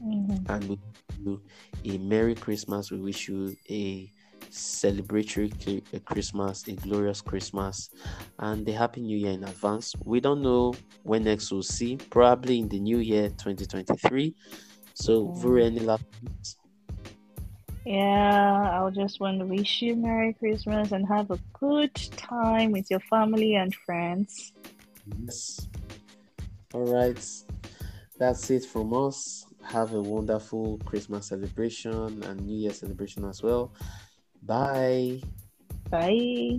Mhm. 0.00 0.44
and 0.48 0.64
we 0.68 0.76
wish 0.76 1.18
you 1.24 1.42
a 1.94 1.98
merry 1.98 2.34
christmas 2.34 2.90
we 2.90 2.98
wish 3.00 3.28
you 3.28 3.56
a 3.70 4.10
celebratory 4.50 5.82
a 5.92 6.00
christmas 6.00 6.66
a 6.68 6.72
glorious 6.72 7.20
christmas 7.20 7.90
and 8.38 8.68
a 8.68 8.72
happy 8.72 9.00
new 9.00 9.16
year 9.16 9.32
in 9.32 9.44
advance 9.44 9.92
we 10.04 10.20
don't 10.20 10.42
know 10.42 10.74
when 11.02 11.24
next 11.24 11.50
we'll 11.52 11.62
see 11.62 11.96
probably 12.10 12.58
in 12.58 12.68
the 12.68 12.80
new 12.80 12.98
year 12.98 13.28
2023 13.30 14.34
so 14.94 15.28
Mm. 15.28 15.40
Vuru, 15.40 15.62
any 15.64 15.80
last? 15.80 16.02
Yeah, 17.88 18.70
I'll 18.70 18.90
just 18.90 19.18
want 19.18 19.38
to 19.38 19.46
wish 19.46 19.80
you 19.80 19.96
Merry 19.96 20.34
Christmas 20.34 20.92
and 20.92 21.08
have 21.08 21.30
a 21.30 21.38
good 21.58 21.94
time 22.18 22.70
with 22.72 22.90
your 22.90 23.00
family 23.00 23.54
and 23.54 23.74
friends. 23.74 24.52
Yes. 25.24 25.66
All 26.74 26.84
right. 26.84 27.18
That's 28.18 28.50
it 28.50 28.66
from 28.66 28.92
us. 28.92 29.46
Have 29.62 29.94
a 29.94 30.02
wonderful 30.02 30.76
Christmas 30.84 31.28
celebration 31.28 32.22
and 32.24 32.40
New 32.42 32.58
Year 32.58 32.74
celebration 32.74 33.24
as 33.24 33.42
well. 33.42 33.72
Bye. 34.42 35.22
Bye. 35.88 36.58